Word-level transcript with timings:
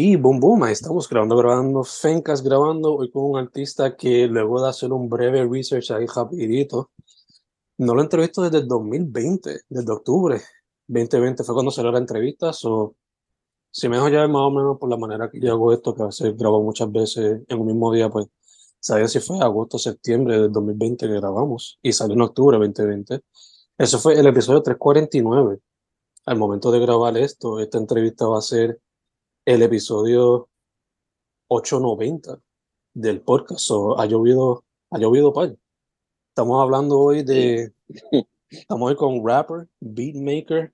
Y 0.00 0.14
boom, 0.14 0.38
boom, 0.38 0.62
ahí 0.62 0.74
estamos 0.74 1.08
grabando, 1.08 1.36
grabando, 1.36 1.82
Fencas 1.82 2.40
grabando, 2.40 2.94
hoy 2.94 3.10
con 3.10 3.24
un 3.32 3.36
artista 3.36 3.96
que 3.96 4.28
luego 4.28 4.62
de 4.62 4.68
hacer 4.68 4.92
un 4.92 5.08
breve 5.08 5.44
research 5.44 5.90
ahí 5.90 6.06
rapidito, 6.06 6.92
no 7.78 7.96
lo 7.96 8.02
entrevisto 8.02 8.42
desde 8.42 8.58
el 8.58 8.68
2020, 8.68 9.62
desde 9.68 9.92
octubre 9.92 10.40
2020 10.86 11.42
fue 11.42 11.52
cuando 11.52 11.72
salió 11.72 11.90
la 11.90 11.98
entrevista, 11.98 12.52
o 12.62 12.94
si 13.72 13.88
me 13.88 13.96
dejo 13.96 14.08
ya 14.08 14.28
más 14.28 14.42
o 14.42 14.50
menos 14.52 14.78
por 14.78 14.88
la 14.88 14.96
manera 14.96 15.28
que 15.32 15.40
yo 15.40 15.50
hago 15.50 15.72
esto, 15.72 15.96
que 15.96 16.02
a 16.02 16.06
veces 16.06 16.36
grabo 16.36 16.62
muchas 16.62 16.92
veces 16.92 17.42
en 17.48 17.58
un 17.58 17.66
mismo 17.66 17.92
día, 17.92 18.08
pues 18.08 18.28
sabía 18.78 19.08
si 19.08 19.18
fue 19.18 19.40
agosto 19.40 19.80
septiembre 19.80 20.40
del 20.40 20.52
2020 20.52 21.08
que 21.08 21.14
grabamos 21.14 21.80
y 21.82 21.92
salió 21.92 22.14
en 22.14 22.22
octubre 22.22 22.56
2020. 22.56 23.20
Eso 23.76 23.98
fue 23.98 24.16
el 24.16 24.28
episodio 24.28 24.62
349. 24.62 25.58
Al 26.26 26.38
momento 26.38 26.70
de 26.70 26.78
grabar 26.78 27.18
esto, 27.18 27.58
esta 27.58 27.78
entrevista 27.78 28.28
va 28.28 28.38
a 28.38 28.42
ser 28.42 28.80
el 29.48 29.62
episodio 29.62 30.50
890 31.48 32.38
del 32.92 33.22
podcast. 33.22 33.60
So, 33.60 33.98
ha 33.98 34.04
llovido, 34.04 34.62
ha 34.90 34.98
llovido 34.98 35.32
par. 35.32 35.56
Estamos 36.28 36.62
hablando 36.62 36.98
hoy 36.98 37.22
de, 37.22 37.72
estamos 38.50 38.90
hoy 38.90 38.96
con 38.96 39.26
rapper, 39.26 39.66
beatmaker, 39.80 40.70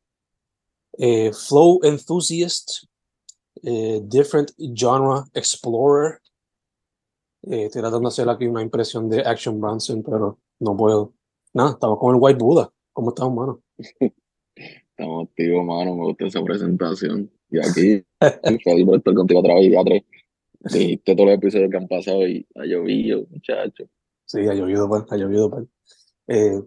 eh, 0.99 1.33
flow 1.33 1.79
enthusiast, 1.85 2.89
eh, 3.63 4.01
different 4.03 4.51
genre 4.59 5.23
explorer. 5.35 6.19
Eh, 7.43 7.67
estoy 7.67 7.81
tratando 7.81 8.09
de 8.09 8.13
hacer 8.13 8.29
aquí 8.29 8.47
una 8.47 8.63
impresión 8.63 9.09
de 9.09 9.21
Action 9.21 9.61
Bronson, 9.61 10.03
pero 10.03 10.41
no 10.59 10.77
puedo. 10.77 11.15
Nada, 11.53 11.71
estamos 11.71 12.01
con 12.01 12.17
el 12.17 12.21
White 12.21 12.43
Buddha. 12.43 12.73
¿Cómo 12.93 13.11
estamos, 13.11 13.35
mano? 13.37 13.63
Estamos 14.57 15.29
activos, 15.29 15.65
mano. 15.65 15.97
Me 15.97 16.05
gusta 16.05 16.27
esa 16.27 16.43
presentación. 16.43 17.31
Y 17.55 17.59
aquí, 17.61 18.05
feliz 18.65 18.85
por 18.85 18.97
estar 18.97 19.15
contigo 19.15 19.39
otra 19.41 19.55
vez, 19.55 19.71
ya 19.71 19.85
tres. 19.85 20.03
Dijiste 20.73 21.15
todos 21.15 21.29
los 21.29 21.37
episodios 21.39 21.71
que 21.71 21.77
han 21.77 21.87
pasado 21.87 22.27
y 22.27 22.45
ha 22.57 22.65
llovido, 22.65 23.27
muchachos. 23.31 23.89
Sí, 24.25 24.41
ha 24.41 24.55
llovido, 24.55 24.89
pues, 24.89 25.05
ha 25.11 25.17
llovido, 25.17 25.51
pues. 25.51 25.67
Eh, 26.27 26.61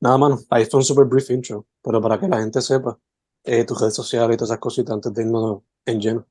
nada, 0.00 0.16
mano, 0.18 0.38
ahí 0.50 0.64
fue 0.66 0.78
un 0.78 0.84
super 0.84 1.06
brief 1.06 1.28
intro, 1.30 1.66
pero 1.82 2.00
para 2.00 2.20
que 2.20 2.28
la 2.28 2.38
gente 2.40 2.60
sepa, 2.60 2.98
eh, 3.44 3.64
tus 3.64 3.80
redes 3.80 3.94
sociales 3.96 4.34
y 4.34 4.36
todas 4.36 4.50
esas 4.50 4.60
cositas 4.60 4.94
antes 4.94 5.12
de 5.12 5.22
irnos 5.22 5.62
en 5.86 6.00
lleno. 6.00 6.26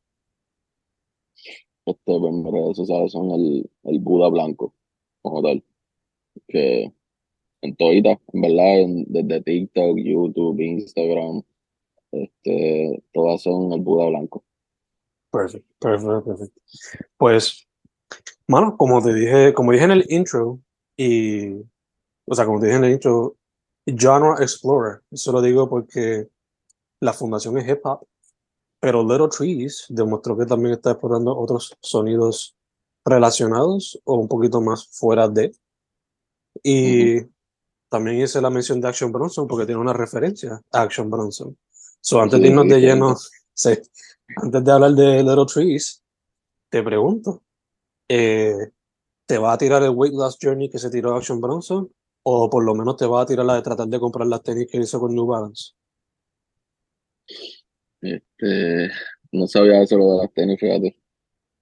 Este, 1.86 2.20
pues, 2.20 2.34
mis 2.34 2.52
redes 2.52 2.78
sociales 2.78 3.12
son 3.12 3.32
el, 3.32 3.70
el 3.84 4.00
Buda 4.00 4.30
Blanco, 4.30 4.74
como 5.22 5.42
tal. 5.42 5.64
Que 6.48 6.94
en 7.62 7.76
todita, 7.76 8.20
en 8.32 8.42
verdad, 8.42 8.80
en- 8.82 9.06
desde 9.10 9.42
TikTok, 9.42 9.98
YouTube, 9.98 10.60
Instagram, 10.62 11.42
este, 12.12 13.04
todas 13.14 13.42
son 13.42 13.72
el 13.74 13.82
Buda 13.82 14.08
Blanco. 14.10 14.44
Perfecto, 15.32 15.76
perfecto, 15.80 16.24
perfecto. 16.24 16.62
Pues, 17.18 17.68
mano, 18.48 18.78
como 18.78 19.02
te 19.02 19.14
dije, 19.14 19.54
como 19.54 19.72
dije 19.72 19.86
en 19.86 19.92
el 19.92 20.06
intro, 20.10 20.60
y, 20.96 21.54
o 22.26 22.34
sea, 22.36 22.46
como 22.46 22.60
te 22.60 22.68
dije 22.68 22.78
en 22.78 22.86
el 22.86 22.92
intro, 22.94 23.36
Genre 23.86 24.42
Explorer, 24.42 25.02
eso 25.12 25.32
lo 25.32 25.42
digo 25.42 25.70
porque 25.70 26.28
la 27.00 27.14
fundación 27.14 27.58
es 27.58 27.68
hip 27.68 27.80
hop, 27.86 28.06
pero 28.80 29.04
Little 29.04 29.30
Trees 29.30 29.86
demostró 29.90 30.38
que 30.38 30.46
también 30.46 30.74
está 30.74 30.92
explorando 30.92 31.38
otros 31.38 31.76
sonidos 31.82 32.56
relacionados 33.06 34.00
o 34.04 34.16
un 34.16 34.28
poquito 34.28 34.62
más 34.62 34.88
fuera 34.88 35.28
de. 35.28 35.52
Y 36.64 37.22
también 37.90 38.22
hice 38.22 38.42
la 38.42 38.50
mención 38.50 38.82
de 38.82 38.88
Action 38.88 39.12
Bronson 39.12 39.48
porque 39.48 39.66
tiene 39.66 39.82
una 39.82 39.94
referencia 39.94 40.62
a 40.72 40.82
Action 40.82 41.10
Bronson. 41.10 41.58
So, 42.08 42.22
antes 42.22 42.40
de 42.40 42.48
irnos 42.48 42.70
de 42.70 42.80
lleno, 42.80 43.16
sí, 43.54 43.70
antes 44.38 44.64
de 44.64 44.72
hablar 44.72 44.92
de 44.92 45.24
Little 45.24 45.46
Trees, 45.46 46.02
te 46.70 46.82
pregunto, 46.82 47.44
eh, 48.08 48.54
¿te 49.26 49.38
va 49.38 49.52
a 49.52 49.58
tirar 49.58 49.84
el 49.84 49.90
Weight 49.90 50.14
Loss 50.14 50.38
Journey 50.42 50.70
que 50.70 50.80
se 50.80 50.90
tiró 50.90 51.14
Action 51.18 51.42
Bronson? 51.42 51.92
O 52.24 52.50
por 52.50 52.64
lo 52.64 52.74
menos 52.76 52.96
te 52.96 53.06
va 53.06 53.24
a 53.24 53.26
tirar 53.26 53.46
la 53.46 53.56
de 53.56 53.62
tratar 53.62 53.88
de 53.90 54.00
comprar 54.00 54.26
las 54.26 54.42
tenis 54.42 54.68
que 54.72 54.78
hizo 54.78 55.02
con 55.02 55.14
New 55.14 55.26
Balance. 55.26 55.74
Este, 58.00 58.90
no 59.34 59.46
sabía 59.46 59.82
eso 59.82 59.98
lo 59.98 60.14
de 60.14 60.18
las 60.20 60.34
tenis, 60.34 60.58
fíjate. 60.62 60.98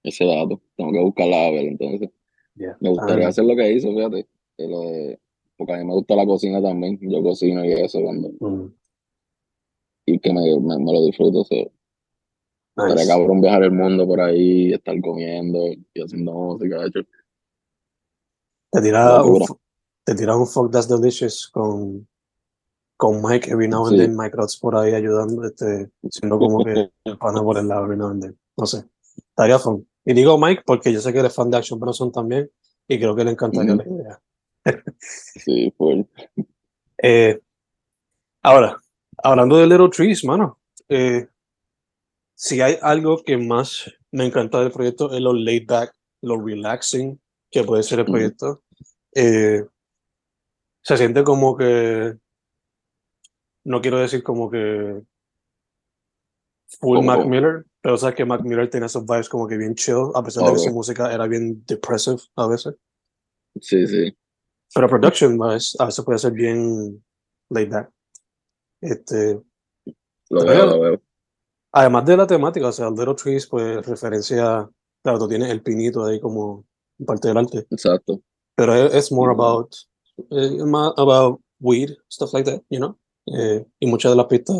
Ese 0.04 0.26
dato. 0.26 0.62
Tengo 0.76 0.92
que 0.92 1.00
buscarla 1.00 1.46
a 1.48 1.50
ver, 1.50 1.64
entonces. 1.64 2.08
Me 2.78 2.90
gustaría 2.90 3.26
Ah, 3.26 3.30
hacer 3.30 3.44
lo 3.46 3.56
que 3.56 3.72
hizo, 3.72 3.88
fíjate. 3.88 4.28
que 4.56 4.68
lo 4.68 4.80
de- 4.82 5.20
porque 5.56 5.72
a 5.72 5.78
mí 5.78 5.84
me 5.84 5.94
gusta 5.94 6.14
la 6.14 6.24
cocina 6.24 6.62
también. 6.62 7.00
Yo 7.02 7.20
cocino 7.20 7.64
y 7.64 7.72
eso, 7.72 8.00
cuando, 8.00 8.28
mm, 8.38 8.72
y 10.06 10.18
que 10.18 10.32
me, 10.32 10.40
me, 10.60 10.78
me 10.78 10.92
lo 10.92 11.04
disfruto. 11.04 11.44
So. 11.44 11.54
Estaría 12.78 12.94
nice. 12.94 13.08
cabrón 13.08 13.40
viajar 13.40 13.62
el 13.64 13.72
mundo 13.72 14.06
por 14.06 14.20
ahí, 14.20 14.72
estar 14.72 14.98
comiendo 15.00 15.66
y 15.68 16.02
haciendo 16.02 16.32
música, 16.32 16.84
hecho. 16.86 17.00
Te 18.70 18.82
tiras 18.82 19.24
un, 19.24 19.44
te 20.04 20.14
tiras 20.14 20.36
un 20.36 20.46
Fuck 20.46 20.70
That's 20.72 20.88
Delicious 20.88 21.48
con, 21.48 22.06
con 22.96 23.22
Mike 23.22 23.50
every 23.50 23.68
now 23.68 23.86
and 23.86 23.96
Sí. 23.96 24.02
then. 24.02 24.16
Mike 24.16 24.36
Rods 24.36 24.58
por 24.58 24.76
ahí 24.76 24.92
ayudando, 24.94 25.44
este, 25.44 25.90
siendo 26.10 26.38
como 26.38 26.62
que 26.64 26.90
el 27.04 27.18
pana 27.18 27.42
por 27.42 27.56
el 27.58 27.66
lado 27.68 27.84
every 27.84 27.96
now 27.96 28.08
and 28.10 28.22
then. 28.22 28.38
No 28.56 28.66
sé. 28.66 28.84
Estaría 29.16 29.58
fun. 29.58 29.88
Y 30.04 30.12
digo 30.12 30.38
Mike 30.38 30.62
porque 30.66 30.92
yo 30.92 31.00
sé 31.00 31.12
que 31.12 31.18
eres 31.20 31.34
fan 31.34 31.50
de 31.50 31.56
Action 31.56 31.80
Bronson 31.80 32.12
también 32.12 32.50
y 32.86 32.98
creo 32.98 33.16
que 33.16 33.24
le 33.24 33.30
encantaría 33.32 33.74
Ujú. 33.74 33.82
la 33.84 34.02
idea. 34.02 34.22
Sí, 35.00 35.72
full. 35.76 36.02
Eh, 37.02 37.38
ahora, 38.42 38.78
hablando 39.22 39.56
de 39.56 39.66
Little 39.66 39.88
Trees, 39.88 40.24
mano, 40.24 40.58
eh, 40.88 41.28
si 42.34 42.60
hay 42.60 42.78
algo 42.82 43.22
que 43.22 43.36
más 43.36 43.90
me 44.12 44.26
encanta 44.26 44.60
del 44.60 44.70
proyecto 44.70 45.12
es 45.12 45.20
lo 45.20 45.32
laid 45.32 45.66
back, 45.66 45.94
lo 46.22 46.40
relaxing 46.40 47.20
que 47.50 47.64
puede 47.64 47.82
ser 47.82 48.00
el 48.00 48.04
proyecto. 48.06 48.62
Eh, 49.14 49.64
se 50.82 50.96
siente 50.96 51.24
como 51.24 51.56
que, 51.56 52.16
no 53.64 53.80
quiero 53.80 53.98
decir 53.98 54.22
como 54.22 54.50
que 54.50 55.02
full 56.78 56.98
¿Cómo, 56.98 57.02
Mac? 57.02 57.26
Miller, 57.26 57.64
pero 57.80 57.96
sabes 57.96 58.14
que 58.14 58.24
Mac 58.24 58.42
Miller 58.42 58.68
tiene 58.68 58.86
esos 58.86 59.04
vibes 59.04 59.28
como 59.28 59.48
que 59.48 59.56
bien 59.56 59.74
chill, 59.74 60.10
a 60.14 60.22
pesar 60.22 60.44
de 60.44 60.52
que 60.52 60.58
su 60.58 60.72
música 60.72 61.12
era 61.12 61.26
bien 61.26 61.64
depressive 61.66 62.18
a 62.36 62.46
veces. 62.46 62.74
Sí, 63.60 63.86
sí. 63.86 64.16
Pero 64.74 64.88
production 64.88 65.42
a 65.42 65.54
veces 65.54 66.04
puede 66.04 66.18
ser 66.18 66.32
bien 66.32 67.02
laid 67.48 67.70
back. 67.70 67.90
Este, 68.80 69.40
Lo 70.30 70.44
veo, 70.44 70.66
lo 70.66 70.80
veo. 70.80 71.02
Además 71.72 72.04
de 72.06 72.16
la 72.16 72.26
temática, 72.26 72.68
o 72.68 72.72
sea, 72.72 72.90
Little 72.90 73.14
Trees, 73.14 73.46
pues 73.46 73.84
referencia, 73.86 74.68
claro, 75.02 75.18
tú 75.18 75.28
tienes 75.28 75.50
el 75.50 75.62
pinito 75.62 76.04
ahí 76.04 76.20
como 76.20 76.64
parte 77.06 77.28
del 77.28 77.36
arte, 77.38 77.66
Exacto. 77.70 78.20
pero 78.54 78.74
es, 78.74 78.94
es 78.94 79.12
more 79.12 79.32
about 79.32 79.74
eh, 80.30 80.64
más 80.64 80.92
about 80.96 81.40
weed, 81.60 81.90
stuff 82.10 82.32
like 82.32 82.50
that, 82.50 82.62
you 82.70 82.78
know. 82.78 82.96
Eh, 83.26 83.64
y 83.80 83.86
muchas 83.86 84.12
de 84.12 84.16
las 84.16 84.26
pistas 84.26 84.56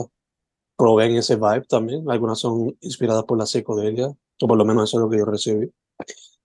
proveen 0.76 1.16
ese 1.16 1.36
vibe 1.36 1.64
también. 1.68 2.10
Algunas 2.10 2.38
son 2.40 2.76
inspiradas 2.80 3.24
por 3.24 3.38
la 3.38 3.46
psicodelia, 3.46 4.08
o 4.08 4.46
por 4.46 4.58
lo 4.58 4.64
menos 4.64 4.90
eso 4.90 4.98
es 4.98 5.02
lo 5.04 5.08
que 5.10 5.18
yo 5.18 5.24
recibí. 5.24 5.72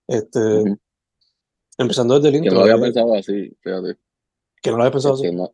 Este. 0.06 0.64
Empezando 1.78 2.14
desde 2.18 2.28
el 2.28 2.32
Que 2.34 2.38
intro. 2.48 2.60
no 2.60 2.66
lo 2.66 2.72
había 2.72 2.76
eh, 2.88 2.92
pensado 2.92 3.14
así, 3.14 3.56
fíjate. 3.60 3.98
que 4.62 4.70
no 4.70 4.76
lo 4.76 4.82
había 4.84 4.92
pensado 4.92 5.14
Este, 5.16 5.28
así. 5.28 5.36
no, 5.36 5.52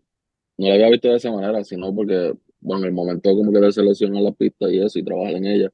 no 0.58 0.69
lo 0.69 0.75
había 0.75 0.90
visto 0.90 1.08
de 1.08 1.16
esa 1.16 1.32
manera, 1.32 1.64
sino 1.64 1.94
porque, 1.94 2.34
bueno, 2.60 2.87
el 2.87 2.93
momento 2.93 3.31
como 3.34 3.52
que 3.52 3.60
de 3.60 3.72
seleccionar 3.72 4.22
la 4.22 4.32
pista 4.32 4.70
y 4.70 4.81
eso 4.81 4.99
y 4.99 5.05
trabajar 5.05 5.34
en 5.34 5.46
ella. 5.46 5.72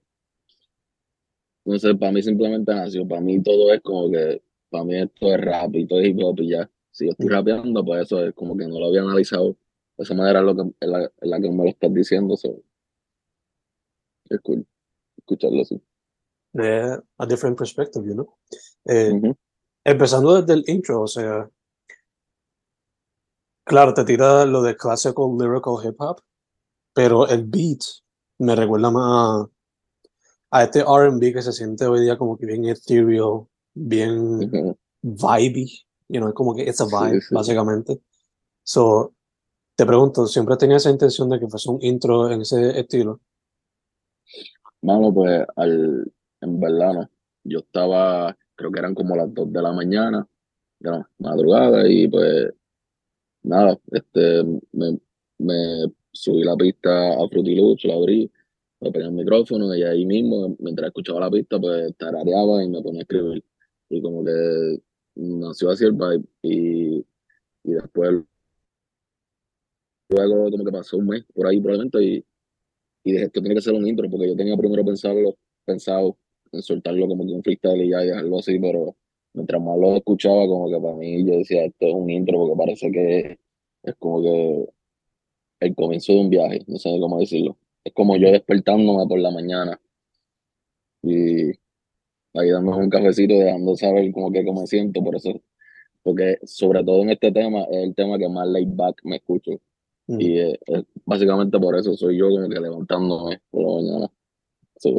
Sé, 1.79 1.95
para 1.95 2.13
mí 2.13 2.23
simplemente 2.23 2.75
nació. 2.75 3.09
Para 3.09 3.23
mí 3.23 3.43
todo 3.43 3.73
es 3.73 3.81
como 3.81 4.11
que, 4.11 4.43
para 4.69 4.85
mí 4.85 4.97
esto 4.97 5.35
es 5.35 5.41
rap 5.41 5.75
y 5.75 5.87
todo 5.87 6.01
es 6.01 6.09
hip 6.09 6.19
hop 6.23 6.41
y 6.41 6.51
ya. 6.51 6.71
Si 6.91 7.07
yo 7.07 7.13
estoy 7.13 7.29
rapeando, 7.29 7.85
pues 7.85 8.03
eso 8.03 8.25
es 8.25 8.35
como 8.35 8.57
que 8.57 8.67
no 8.67 8.79
lo 8.79 8.87
había 8.87 9.01
analizado 9.01 9.57
de 9.97 10.05
esa 10.05 10.15
manera, 10.15 10.43
lo 10.43 10.55
que, 10.55 10.63
en 10.63 10.91
la, 10.91 11.11
en 11.21 11.31
la 11.31 11.41
que 11.41 11.51
me 11.51 11.65
lo 11.65 11.71
estás 11.71 11.93
diciendo. 11.93 12.37
So, 12.37 12.63
es 14.29 14.41
cool 14.41 14.67
escucharlo 15.17 15.63
así. 15.63 15.81
Eh, 16.55 16.97
a 17.19 17.27
different 17.27 17.59
perspective, 17.59 18.07
you 18.07 18.15
know. 18.15 18.29
Eh, 18.87 19.11
Ujú. 19.13 19.35
Empezando 19.85 20.41
desde 20.41 20.55
el 20.55 20.65
intro, 20.67 21.03
o 21.03 21.07
sea, 21.07 21.51
claro, 23.65 23.95
te 23.95 24.05
tira 24.05 24.45
lo 24.45 24.63
de 24.63 24.77
classical 24.77 25.37
lyrical 25.39 25.75
hip 25.85 26.01
hop, 26.01 26.21
pero 26.93 27.27
el 27.29 27.45
beat 27.45 27.81
me 28.39 28.55
recuerda 28.55 28.91
más 28.91 29.49
a, 30.51 30.59
a 30.59 30.65
este 30.65 30.81
R&B 30.81 31.33
que 31.33 31.43
se 31.43 31.53
siente 31.53 31.87
hoy 31.87 32.01
día 32.01 32.17
como 32.17 32.37
que 32.37 32.47
bien 32.47 32.65
ethereal, 32.67 33.47
bien 33.75 34.45
Ujú. 34.45 34.77
vibey, 35.03 35.67
you 36.09 36.21
know, 36.21 36.29
es 36.29 36.35
como 36.35 36.55
que 36.55 36.63
it's 36.63 36.81
a 36.81 36.87
Sí, 36.87 36.95
vibe, 36.95 37.21
sí. 37.21 37.35
básicamente. 37.35 38.01
So, 38.63 39.13
te 39.77 39.85
pregunto, 39.85 40.27
¿siempre 40.27 40.57
tenía 40.57 40.77
esa 40.77 40.91
intención 40.91 41.29
de 41.29 41.41
que 41.41 41.49
fuese 41.49 41.71
un 41.71 41.83
intro 41.83 42.31
en 42.31 42.43
ese 42.43 42.79
estilo? 42.79 43.21
Mano, 44.83 45.13
pues 45.13 45.45
al, 45.57 46.13
en 46.41 46.61
verdad 46.61 46.93
no. 46.93 47.11
Yo 47.45 47.59
estaba, 47.59 48.37
creo 48.55 48.71
que 48.71 48.79
eran 48.79 48.95
como 48.95 49.17
las 49.17 49.33
2 49.35 49.53
de 49.53 49.63
la 49.63 49.73
mañana, 49.73 50.27
de 50.79 50.91
la 50.91 51.11
madrugada, 51.19 51.89
y 51.89 52.09
pues 52.09 52.53
nada, 53.44 53.79
este, 53.93 54.43
me, 54.73 54.99
me 55.38 55.93
subí 56.12 56.43
la 56.44 56.56
pista 56.56 57.14
a 57.14 57.29
Fruity 57.29 57.55
Loops, 57.55 57.85
la 57.85 57.94
abrí, 57.94 58.31
me 58.81 58.91
pegué 58.91 59.05
el 59.06 59.12
micrófono 59.12 59.75
y 59.75 59.82
ahí 59.82 60.05
mismo, 60.06 60.56
mientras 60.58 60.88
escuchaba 60.88 61.20
la 61.20 61.31
pista, 61.31 61.58
pues 61.61 61.94
tarareaba 61.96 62.64
y 62.64 62.69
me 62.69 62.82
ponía 62.82 63.00
a 63.00 63.02
escribir. 63.02 63.44
Y 63.91 64.02
como 64.02 64.25
que 64.25 64.81
nació 65.17 65.70
así 65.70 65.85
el 65.85 65.93
vibe 65.93 66.25
y, 66.43 67.06
y 67.64 67.73
después, 67.73 68.25
luego 70.08 70.50
como 70.50 70.64
que 70.64 70.73
pasó 70.73 70.96
un 70.99 71.06
mes 71.08 71.25
por 71.35 71.46
ahí 71.46 71.61
probablemente 71.61 72.02
y, 72.02 72.25
y 73.05 73.12
dije 73.12 73.31
que 73.31 73.41
tiene 73.41 73.55
que 73.55 73.61
ser 73.61 73.75
un 73.75 73.87
intro 73.87 74.08
porque 74.11 74.29
yo 74.29 74.37
tenía 74.37 74.56
primero 74.56 74.85
pensarlo, 74.85 75.37
pensado 75.64 76.17
en 76.52 76.62
soltarlo 76.62 77.08
como 77.08 77.26
que 77.26 77.32
un 77.32 77.43
freestyle 77.43 77.82
y 77.82 77.91
ya 77.91 78.05
y 78.05 78.08
dejarlo 78.08 78.38
así, 78.38 78.58
pero 78.58 78.96
mientras 79.35 79.61
más 79.61 79.79
lo 79.79 79.97
escuchaba 79.97 80.47
como 80.47 80.71
que 80.71 80.81
para 80.81 80.95
mí 80.95 81.25
yo 81.27 81.39
decía 81.39 81.65
esto 81.65 81.87
es 81.87 81.95
un 81.95 82.09
intro 82.09 82.39
porque 82.39 82.57
parece 82.57 82.91
que 82.91 83.39
es 83.83 83.95
como 83.97 84.23
que 84.23 84.69
el 85.61 85.75
comienzo 85.75 86.13
de 86.13 86.21
un 86.21 86.31
viaje, 86.31 86.63
no 86.67 86.79
sé 86.79 86.91
cómo 87.01 87.19
decirlo. 87.19 87.57
Es 87.85 87.93
como 87.93 88.17
yo 88.17 88.31
despertándome 88.31 89.07
por 89.07 89.19
la 89.19 89.31
mañana 89.31 89.81
y 91.03 91.51
ahí 92.35 92.51
dándome 92.51 92.85
un 92.85 92.91
cafecito, 92.91 93.35
dejando 93.35 93.77
saber 93.77 94.11
como 94.13 94.33
que 94.33 94.45
cómo 94.45 94.63
me 94.63 94.67
siento, 94.67 95.03
por 95.03 95.17
eso, 95.17 95.41
porque 96.03 96.39
sobre 96.45 96.83
todo 96.85 97.03
en 97.03 97.11
este 97.11 97.31
tema 97.33 97.65
es 97.65 97.85
el 97.85 97.95
tema 97.95 98.19
que 98.19 98.29
más 98.29 98.49
laid 98.49 98.69
back 98.75 99.01
me 99.05 99.17
escucho. 99.17 99.53
Mm. 100.07 100.21
Y 100.21 100.39
eh, 100.39 100.59
es 100.67 100.85
básicamente 101.05 101.59
por 101.59 101.77
eso 101.77 101.95
soy 101.95 102.19
yo 102.19 102.29
como 102.29 102.49
que 102.49 102.61
levantándome 102.61 103.41
por 103.51 103.63
la 103.63 103.83
mañana. 103.83 104.11
So. 104.77 104.91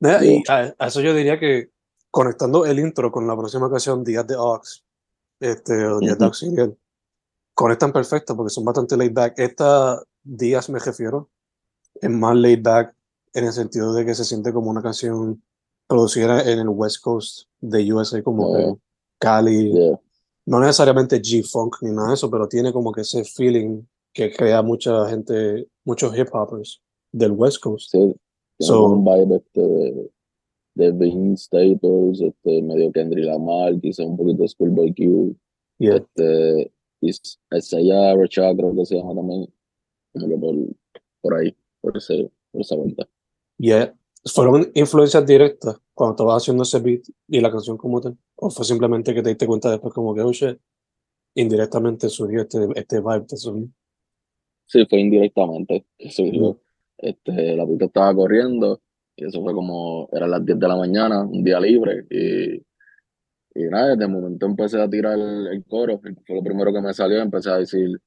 Y 0.00 0.42
a, 0.48 0.74
a 0.78 0.86
eso 0.86 1.00
yo 1.00 1.14
diría 1.14 1.38
que 1.38 1.70
conectando 2.18 2.64
el 2.64 2.78
intro 2.78 3.10
con 3.10 3.26
la 3.26 3.36
próxima 3.36 3.68
canción, 3.68 4.04
Días 4.04 4.24
de 4.24 4.36
Ox, 4.36 4.84
este, 5.40 5.84
o 5.84 5.98
Días 5.98 6.16
de 6.16 6.24
Ujú. 6.24 6.24
Auxiliar, 6.26 6.72
conectan 7.54 7.92
perfecto 7.92 8.36
porque 8.36 8.50
son 8.50 8.64
bastante 8.64 8.96
laid 8.96 9.12
back. 9.12 9.34
Esta 9.36 10.00
Días 10.22 10.70
me 10.70 10.78
refiero, 10.78 11.28
es 12.00 12.08
más 12.08 12.36
laid 12.36 12.62
back 12.62 12.94
en 13.32 13.46
el 13.46 13.52
sentido 13.52 13.92
de 13.92 14.06
que 14.06 14.14
se 14.14 14.24
siente 14.24 14.52
como 14.52 14.70
una 14.70 14.80
canción 14.80 15.42
producida 15.88 16.40
en 16.48 16.60
el 16.60 16.68
West 16.68 17.02
Coast 17.02 17.48
de 17.60 17.92
USA, 17.92 18.22
como 18.22 18.46
Oh. 18.48 18.54
que 18.76 18.80
Cali, 19.18 19.72
yeah. 19.72 19.98
no 20.46 20.60
necesariamente 20.60 21.20
G-Funk 21.20 21.78
ni 21.82 21.90
nada 21.90 22.08
de 22.10 22.14
eso, 22.14 22.30
pero 22.30 22.46
tiene 22.46 22.72
como 22.72 22.92
que 22.92 23.00
ese 23.00 23.24
feeling 23.24 23.82
que 24.12 24.32
crea 24.32 24.62
mucha 24.62 25.08
gente, 25.08 25.66
muchos 25.84 26.16
hip 26.16 26.28
hoppers 26.32 26.80
del 27.10 27.32
West 27.32 27.58
Coast. 27.60 27.90
Sí, 27.90 28.14
So- 28.60 28.84
un 28.84 29.04
vibe 29.04 29.36
este 29.38 29.60
de, 29.60 30.10
de 30.74 30.92
Vince 30.92 31.44
Staples, 31.44 32.20
este, 32.20 32.62
medio 32.62 32.90
Kendrick 32.92 33.26
Lamar, 33.26 33.80
quizá 33.80 34.04
un 34.04 34.16
poquito 34.16 34.42
de 34.42 34.48
Schoolboy 34.48 34.94
Q, 34.94 35.36
Yeah. 35.78 35.96
este, 35.96 36.72
y 37.00 37.10
Isaiah 37.52 38.14
Rashad 38.14 38.56
creo 38.56 38.74
que 38.76 38.86
se 38.86 38.96
llama 38.96 39.14
también, 39.14 39.52
por, 40.40 40.54
por 41.20 41.34
ahí, 41.34 41.54
por, 41.80 41.96
ese, 41.96 42.30
por 42.52 42.60
esa 42.60 42.76
vuelta. 42.76 43.08
Yeah. 43.58 43.94
¿Fueron 44.24 44.70
influencias 44.74 45.26
directas 45.26 45.78
cuando 45.92 46.14
estabas 46.14 46.42
haciendo 46.42 46.62
ese 46.62 46.78
beat 46.78 47.02
y 47.28 47.40
la 47.40 47.50
canción 47.50 47.76
como 47.76 48.00
tal? 48.00 48.16
¿O 48.36 48.50
fue 48.50 48.64
simplemente 48.64 49.12
que 49.12 49.22
te 49.22 49.30
diste 49.30 49.46
cuenta 49.46 49.70
después 49.70 49.92
como 49.92 50.14
que, 50.14 50.22
oh 50.22 50.32
shit, 50.32 50.58
indirectamente 51.34 52.08
surgió 52.08 52.42
este, 52.42 52.66
este 52.76 53.00
vibe 53.00 53.26
de 53.28 53.36
sonido? 53.36 53.68
Sí, 54.66 54.86
fue 54.88 55.00
indirectamente 55.00 55.84
que 55.98 56.10
surgió. 56.10 56.58
Este, 56.96 57.56
la 57.56 57.66
pista 57.66 57.84
estaba 57.84 58.14
corriendo 58.14 58.80
y 59.16 59.26
eso 59.26 59.42
fue 59.42 59.52
como, 59.54 60.08
eran 60.12 60.30
las 60.30 60.44
10 60.44 60.58
de 60.58 60.68
la 60.68 60.76
mañana, 60.76 61.22
un 61.22 61.44
día 61.44 61.60
libre 61.60 62.06
y, 62.10 62.56
y 63.54 63.64
nada, 63.70 63.94
el 63.94 64.08
momento 64.08 64.46
empecé 64.46 64.80
a 64.80 64.88
tirar 64.88 65.18
el, 65.18 65.46
el 65.48 65.64
coro, 65.64 66.00
fue 66.00 66.36
lo 66.36 66.42
primero 66.42 66.72
que 66.72 66.80
me 66.80 66.92
salió, 66.92 67.20
empecé 67.20 67.50
a 67.50 67.58
decir, 67.58 68.00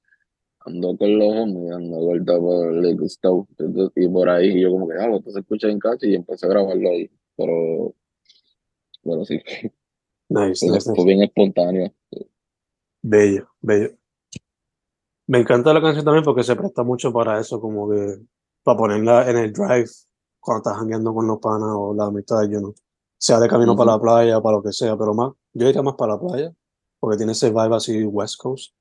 ando 0.60 0.98
con 0.98 1.18
los 1.18 1.30
homies, 1.34 1.72
ando 1.72 1.98
vuelta 1.98 2.38
por 2.38 2.74
el 2.74 2.86
Entonces, 2.86 3.92
y 3.96 4.08
por 4.10 4.30
ahí 4.30 4.50
y 4.58 4.62
yo 4.62 4.72
como 4.72 4.88
que, 4.88 4.96
ah, 4.96 5.16
esto 5.16 5.32
se 5.32 5.40
escucha 5.40 5.70
en 5.70 5.80
cacho 5.80 6.06
y 6.06 6.16
empecé 6.16 6.46
a 6.46 6.50
grabarlo 6.50 6.90
ahí, 6.90 7.10
pero 7.36 7.94
bueno, 9.04 9.24
sí, 9.26 9.40
Nice, 10.30 10.66
fue, 10.66 10.76
nice, 10.76 10.94
fue 10.94 11.06
nice. 11.06 11.06
bien 11.06 11.24
espontáneo. 11.24 11.94
Bello, 13.02 13.50
bello. 13.62 13.92
Me 15.28 15.40
encanta 15.40 15.74
la 15.74 15.82
canción 15.82 16.04
también 16.04 16.24
porque 16.24 16.44
se 16.44 16.56
presta 16.56 16.84
mucho 16.84 17.14
para 17.14 17.40
eso, 17.40 17.62
como 17.62 17.90
que 17.90 18.18
para 18.64 18.78
ponerla 18.78 19.30
en 19.30 19.38
el 19.38 19.54
drive 19.54 19.90
cuando 20.48 20.60
estás 20.60 20.78
jangueando 20.78 21.14
con 21.14 21.28
los 21.28 21.40
panas 21.40 21.70
o 21.74 21.94
la 21.94 22.06
amistad, 22.06 22.44
you 22.44 22.60
know. 22.60 22.74
Sea 23.20 23.38
de 23.40 23.50
camino 23.50 23.76
para 23.76 23.92
la 23.94 24.00
playa, 24.00 24.40
para 24.42 24.58
lo 24.58 24.64
que 24.64 24.72
sea, 24.72 24.96
pero 24.96 25.14
más, 25.14 25.34
yo 25.52 25.68
diría 25.68 25.82
más 25.82 25.96
para 25.96 26.14
la 26.14 26.20
playa, 26.22 26.54
porque 27.02 27.18
tiene 27.18 27.34
ese 27.34 27.50
vibe 27.50 27.76
así 27.76 28.06
West 28.06 28.40
Coast. 28.40 28.74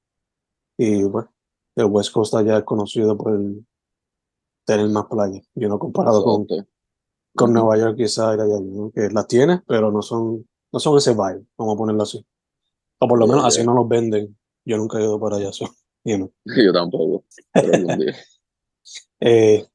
Y 0.79 1.03
bueno, 1.03 1.29
el 1.75 1.87
West 1.87 2.13
Coast 2.13 2.35
allá 2.35 2.59
es 2.59 2.65
conocido 2.65 3.17
por 3.17 3.35
el- 3.35 3.67
tener 4.65 4.89
más 4.91 5.07
playa, 5.07 5.41
you 5.55 5.67
know, 5.67 5.79
comparado 5.79 6.23
con, 6.23 6.47
con. 7.35 7.53
Nueva 7.53 7.77
York 7.79 7.97
quizá 7.97 8.31
y 8.37 8.41
allá, 8.41 8.59
you 8.59 8.71
know, 8.71 8.93
que 8.93 9.11
las 9.11 9.27
tiene, 9.27 9.61
pero 9.67 9.91
no 9.91 10.03
son, 10.03 10.47
no 10.73 10.79
son 10.79 10.99
ese 10.99 11.15
vibe, 11.15 11.45
vamos 11.59 11.75
a 11.75 11.79
ponerlo 11.79 12.03
así. 12.05 12.25
O 13.01 13.09
por 13.09 13.19
lo 13.19 13.27
menos 13.27 13.45
así 13.45 13.65
no 13.65 13.75
los 13.75 13.89
venden. 13.89 14.39
Yo 14.65 14.77
nunca 14.77 14.99
he 14.99 15.03
ido 15.03 15.19
para 15.19 15.37
allá, 15.37 15.51
so, 15.53 15.67
you 16.05 16.17
know. 16.17 16.33
Yo 16.45 16.73
tampoco, 16.73 17.25
pero. 17.53 17.73
Eh, 19.19 19.67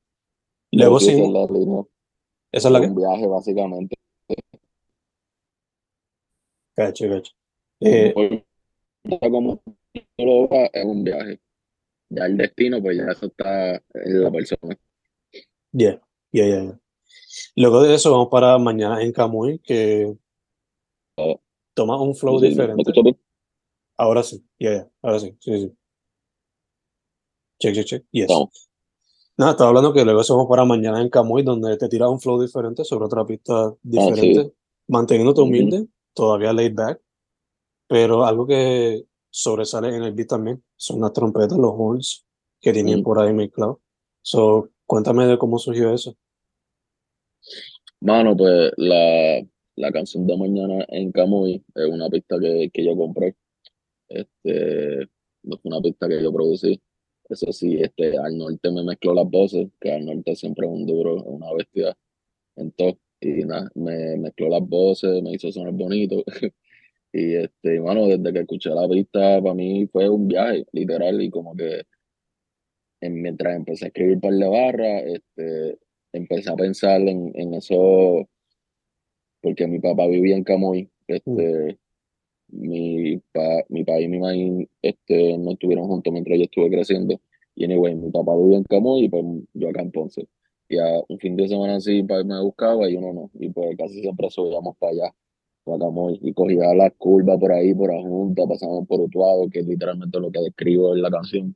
luego 0.72 1.00
sí, 1.00 1.12
esa 1.12 1.24
es 1.24 1.30
la 1.32 1.46
línea. 1.46 1.84
esa 2.52 2.68
es 2.68 2.72
la 2.72 2.80
Es 2.80 2.86
que. 2.86 2.90
un 2.90 2.96
viaje 2.96 3.28
básicamente. 3.28 3.96
Cacho, 6.76 7.10
cacho. 7.10 7.34
Eh, 7.82 8.14
lo 10.18 10.48
veas, 10.48 10.70
es 10.74 10.86
un 10.86 11.04
viaje. 11.04 11.40
Ya 12.10 12.26
el 12.26 12.38
destino, 12.38 12.82
pues 12.82 12.98
ya 12.98 13.06
eso 13.12 13.26
está 13.28 13.76
en 13.76 14.24
la 14.24 14.32
persona. 14.32 14.78
yeah, 15.72 16.02
yeah, 16.32 16.46
yeah. 16.46 16.80
Luego 17.56 17.82
de 17.84 17.96
eso 17.96 18.12
vamos 18.12 18.30
para 18.30 18.58
mañana 18.58 19.02
en 19.02 19.12
Camuy, 19.12 19.60
que 19.60 20.16
Ah, 21.18 21.36
toma 21.74 22.02
un 22.02 22.16
flow 22.16 22.40
¿Me 22.40 22.50
diferente. 22.50 22.92
Ahora 23.98 24.24
sí, 24.24 24.44
yeah, 24.58 24.72
yeah, 24.72 24.92
ahora 25.02 25.20
sí, 25.20 25.36
sí, 25.40 25.60
sí. 25.60 25.78
Check, 27.60 27.76
check, 27.76 27.86
check. 27.86 28.06
Yes. 28.12 28.28
Nada, 29.42 29.54
estaba 29.54 29.70
hablando 29.70 29.92
que 29.92 30.06
luego 30.06 30.22
eso 30.22 30.36
vamos 30.36 30.48
para 30.48 30.66
mañana 30.66 31.02
en 31.02 31.10
Camuy, 31.10 31.42
donde 31.42 31.76
te 31.76 31.90
tiras 31.90 32.10
un 32.10 32.20
flow 32.20 32.40
diferente 32.40 32.84
sobre 32.86 33.06
otra 33.06 33.26
pista 33.26 33.74
diferente, 33.82 34.54
manteniéndote 34.88 35.42
humilde, 35.42 35.88
todavía 36.14 36.54
laid 36.54 36.76
back, 36.76 37.02
pero 37.88 38.24
algo 38.24 38.46
que 38.46 39.04
sobresale 39.32 39.96
en 39.96 40.04
el 40.04 40.14
beat 40.14 40.28
también 40.28 40.64
son 40.76 41.02
las 41.02 41.12
trompetas, 41.12 41.58
los 41.58 41.74
horns 41.76 42.24
que 42.60 42.72
tienen 42.72 43.00
Mm. 43.00 43.04
por 43.04 43.18
ahí 43.18 43.34
mezclados. 43.34 43.78
So, 44.22 44.70
cuéntame 44.86 45.26
de 45.26 45.40
cómo 45.40 45.58
surgió 45.58 45.92
eso. 45.92 46.16
Mano, 48.00 48.38
pues 48.38 48.72
la, 48.78 49.42
la 49.76 49.92
canción 49.92 50.28
de 50.28 50.38
mañana 50.38 50.86
en 50.88 51.12
Camuy 51.12 51.66
es 51.74 51.86
una 51.88 52.10
pista 52.12 52.38
que, 52.40 52.70
que 52.72 52.86
yo 52.86 52.96
compré. 52.96 53.36
Este, 54.08 55.10
no 55.42 55.58
fue 55.58 55.72
una 55.72 55.82
pista 55.82 56.08
que 56.08 56.22
yo 56.22 56.32
producí. 56.32 56.80
Eso 57.32 57.52
sí, 57.54 57.78
este, 57.82 58.18
al 58.18 58.38
norte 58.38 58.70
me 58.72 58.84
mezcló 58.84 59.14
las 59.14 59.30
voces, 59.30 59.70
que 59.80 59.92
al 59.94 60.06
norte 60.06 60.36
siempre 60.36 60.68
es 60.68 60.74
un 60.74 60.86
duro, 60.86 61.24
una 61.24 61.54
bestia 61.54 61.98
en 62.58 62.72
todo. 62.74 62.98
Y 63.22 63.46
nada, 63.46 63.72
me 63.76 64.18
mezcló 64.18 64.50
las 64.50 64.68
voces, 64.68 65.24
me 65.24 65.32
hizo 65.32 65.52
sonar 65.52 65.74
bonito. 65.74 66.24
y 67.14 67.36
este, 67.36 67.80
bueno, 67.80 68.08
desde 68.08 68.34
que 68.34 68.40
escuché 68.40 68.72
la 68.72 68.88
pista, 68.90 69.42
para 69.42 69.56
mí 69.56 69.88
fue 69.88 70.10
un 70.10 70.28
viaje, 70.28 70.66
literal, 70.74 71.22
y 71.22 71.30
como 71.30 71.56
que 71.56 71.84
mientras 73.02 73.56
empecé 73.56 73.86
a 73.86 73.88
escribir 73.88 74.20
par 74.20 74.34
de 74.34 74.48
barras, 74.48 75.04
este, 75.06 75.80
empecé 76.12 76.52
a 76.52 76.56
pensar 76.56 77.02
en, 77.02 77.32
en 77.36 77.54
eso, 77.54 78.28
porque 79.42 79.68
mi 79.68 79.80
papá 79.80 80.08
vivía 80.08 80.36
en 80.36 80.44
Camuy, 80.44 80.90
este, 81.08 81.80
mi, 82.52 83.18
pa, 83.32 83.64
mi 83.70 83.84
papá 83.84 84.00
y 84.02 84.08
mi 84.08 84.20
mamá 84.20 84.34
este, 84.82 85.38
no 85.38 85.52
estuvieron 85.52 85.88
juntos 85.88 86.14
mientras 86.14 86.38
yo 86.38 86.44
estuve 86.46 86.70
creciendo, 86.70 87.20
y 87.56 87.66
anyway, 87.66 87.96
mi 87.96 88.12
papá 88.12 88.36
vivía 88.38 88.58
en 88.58 88.64
Camuy 88.64 89.06
y 89.06 89.10
pues 89.10 89.26
yo 89.54 89.70
acá 89.70 89.82
en 89.82 89.92
Ponce. 89.92 90.28
Y 90.70 90.78
a 90.78 91.02
un 91.10 91.20
fin 91.20 91.36
de 91.36 91.48
semana 91.50 91.76
así, 91.76 92.02
me 92.04 92.42
buscaba 92.42 92.90
y 92.90 92.96
uno 92.96 93.14
no, 93.14 93.32
y 93.34 93.50
pues 93.50 93.76
casi 93.78 94.02
siempre 94.02 94.30
subíamos 94.30 94.78
para 94.78 94.92
allá, 94.94 95.16
para 95.64 95.80
Camuy, 95.80 96.20
y 96.22 96.34
cogía 96.34 96.74
las 96.76 96.94
curvas 96.98 97.38
por 97.40 97.52
ahí, 97.52 97.74
por 97.74 97.94
la 97.94 98.02
junta, 98.02 98.44
pasamos 98.48 98.88
por 98.88 99.02
Utuado, 99.02 99.50
que 99.50 99.60
es 99.60 99.68
literalmente 99.68 100.20
lo 100.20 100.32
que 100.32 100.40
describo 100.42 100.96
en 100.96 101.02
la 101.02 101.12
canción. 101.12 101.56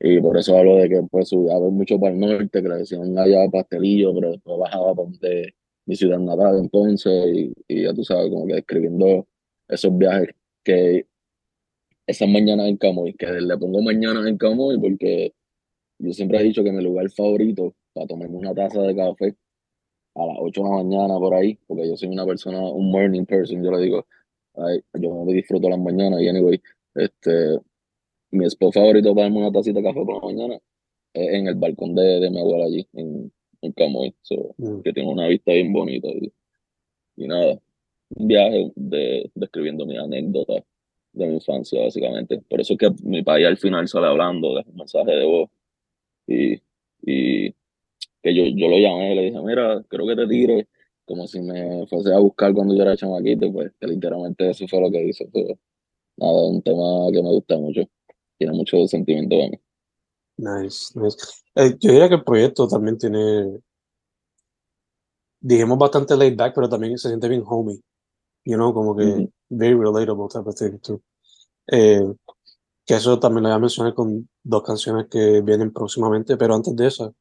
Y 0.00 0.20
por 0.20 0.36
eso 0.36 0.56
hablo 0.56 0.76
de 0.76 0.88
que 0.88 1.02
pues 1.10 1.28
subía 1.28 1.58
mucho 1.58 1.98
para 1.98 2.12
el 2.12 2.20
norte, 2.20 2.62
que 2.62 2.68
le 2.68 2.76
decían 2.76 3.18
allá 3.18 3.48
pastelillo, 3.50 4.14
pero 4.14 4.32
después 4.32 4.58
bajaba 4.58 4.94
para 4.94 5.08
mi 5.86 5.96
ciudad 5.96 6.18
natal 6.18 6.58
entonces, 6.58 7.12
y, 7.34 7.52
y 7.68 7.84
ya 7.84 7.94
tú 7.94 8.04
sabes, 8.04 8.30
como 8.30 8.46
que 8.46 8.54
describiendo 8.54 9.26
esos 9.68 9.96
viajes 9.96 10.30
que 10.62 11.06
esas 12.06 12.28
mañanas 12.28 12.68
en 12.68 12.76
Camuy, 12.76 13.14
que 13.14 13.26
le 13.26 13.58
pongo 13.58 13.82
mañanas 13.82 14.26
en 14.26 14.38
Camuy 14.38 14.78
porque 14.78 15.34
yo 15.98 16.12
siempre 16.12 16.38
he 16.38 16.44
dicho 16.44 16.62
que 16.62 16.72
mi 16.72 16.82
lugar 16.82 17.10
favorito 17.10 17.74
para 17.92 18.06
tomarme 18.06 18.36
una 18.36 18.54
taza 18.54 18.82
de 18.82 18.94
café 18.94 19.34
a 20.14 20.26
las 20.26 20.36
8 20.40 20.62
de 20.62 20.68
la 20.68 20.76
mañana 20.76 21.18
por 21.18 21.34
ahí, 21.34 21.58
porque 21.66 21.88
yo 21.88 21.96
soy 21.96 22.08
una 22.08 22.24
persona, 22.26 22.60
un 22.60 22.90
morning 22.90 23.24
person, 23.24 23.62
yo 23.62 23.70
le 23.70 23.82
digo, 23.82 24.06
ay, 24.54 24.80
yo 24.94 25.24
me 25.24 25.32
disfruto 25.34 25.68
las 25.68 25.78
mañanas 25.78 26.20
y 26.22 26.28
anyway, 26.28 26.60
este, 26.94 27.58
mi 28.30 28.46
spot 28.46 28.74
favorito 28.74 29.14
para 29.14 29.26
darme 29.26 29.38
una 29.38 29.52
tacita 29.52 29.80
de 29.80 29.84
café 29.84 30.04
por 30.04 30.14
la 30.14 30.20
mañana 30.20 30.58
es 31.12 31.34
en 31.34 31.46
el 31.48 31.54
balcón 31.54 31.94
de, 31.94 32.20
de 32.20 32.30
mi 32.30 32.40
abuela 32.40 32.66
allí, 32.66 32.86
en, 32.92 33.32
en 33.62 33.72
Camoy, 33.72 34.14
mm. 34.58 34.80
que 34.82 34.92
tiene 34.92 35.10
una 35.10 35.28
vista 35.28 35.52
bien 35.52 35.72
bonita. 35.72 36.08
Y, 36.08 36.32
y 37.16 37.26
nada, 37.26 37.58
un 38.10 38.28
viaje 38.28 38.72
de, 38.74 39.30
describiendo 39.34 39.86
mi 39.86 39.96
anécdota 39.96 40.64
de 41.12 41.26
mi 41.26 41.34
infancia, 41.34 41.82
básicamente. 41.82 42.40
Por 42.48 42.60
eso 42.60 42.74
es 42.74 42.78
que 42.78 42.90
mi 43.02 43.22
país 43.22 43.46
al 43.46 43.56
final 43.56 43.88
sale 43.88 44.06
hablando 44.06 44.54
de 44.54 44.64
un 44.66 44.76
mensaje 44.76 45.12
de 45.12 45.24
voz. 45.24 45.50
Y, 46.26 46.54
y 47.02 47.50
que 48.22 48.34
yo, 48.34 48.44
yo 48.46 48.68
lo 48.68 48.78
llamé 48.78 49.12
y 49.12 49.16
le 49.16 49.22
dije, 49.26 49.40
mira, 49.40 49.82
creo 49.88 50.06
que 50.06 50.16
te 50.16 50.26
tire, 50.26 50.68
como 51.04 51.26
si 51.26 51.40
me 51.40 51.86
fuese 51.86 52.12
a 52.12 52.18
buscar 52.18 52.52
cuando 52.52 52.74
yo 52.74 52.82
era 52.82 52.96
chamaquito, 52.96 53.52
pues 53.52 53.72
literalmente 53.80 54.50
eso 54.50 54.66
fue 54.68 54.80
lo 54.80 54.90
que 54.90 55.04
hice. 55.04 55.28
Pero, 55.32 55.58
nada, 56.16 56.48
un 56.48 56.62
tema 56.62 57.10
que 57.12 57.22
me 57.22 57.30
gusta 57.30 57.56
mucho 57.56 57.82
tiene 58.38 58.52
mucho 58.52 58.86
sentimiento 58.86 59.36
de 59.36 59.50
mí. 59.50 59.60
Nice, 60.38 60.98
nice. 60.98 61.16
Eh, 61.54 61.74
yo 61.80 61.92
diría 61.92 62.08
que 62.08 62.16
el 62.16 62.24
proyecto 62.24 62.68
también 62.68 62.98
tiene, 62.98 63.60
digamos, 65.40 65.78
bastante 65.78 66.16
laid 66.16 66.36
back, 66.36 66.54
pero 66.54 66.68
también 66.68 66.98
se 66.98 67.08
siente 67.08 67.28
bien 67.28 67.42
homey. 67.46 67.80
You 68.46 68.56
know, 68.56 68.72
como 68.72 68.96
que 68.96 69.28
very 69.50 69.74
relatable 69.74 70.28
type 70.28 70.48
of 70.48 70.54
thing 70.54 70.78
too. 70.78 71.02
Eh, 71.70 72.00
que 72.86 72.94
eso 72.94 73.18
también 73.18 73.42
lo 73.42 73.48
voy 73.50 73.56
a 73.56 73.58
mencionar 73.58 73.94
con 73.94 74.28
dos 74.44 74.62
canciones 74.62 75.08
que 75.10 75.40
vienen 75.42 75.72
próximamente, 75.72 76.36
pero 76.36 76.54
antes 76.54 76.74
de 76.76 76.86
eso, 76.86 77.14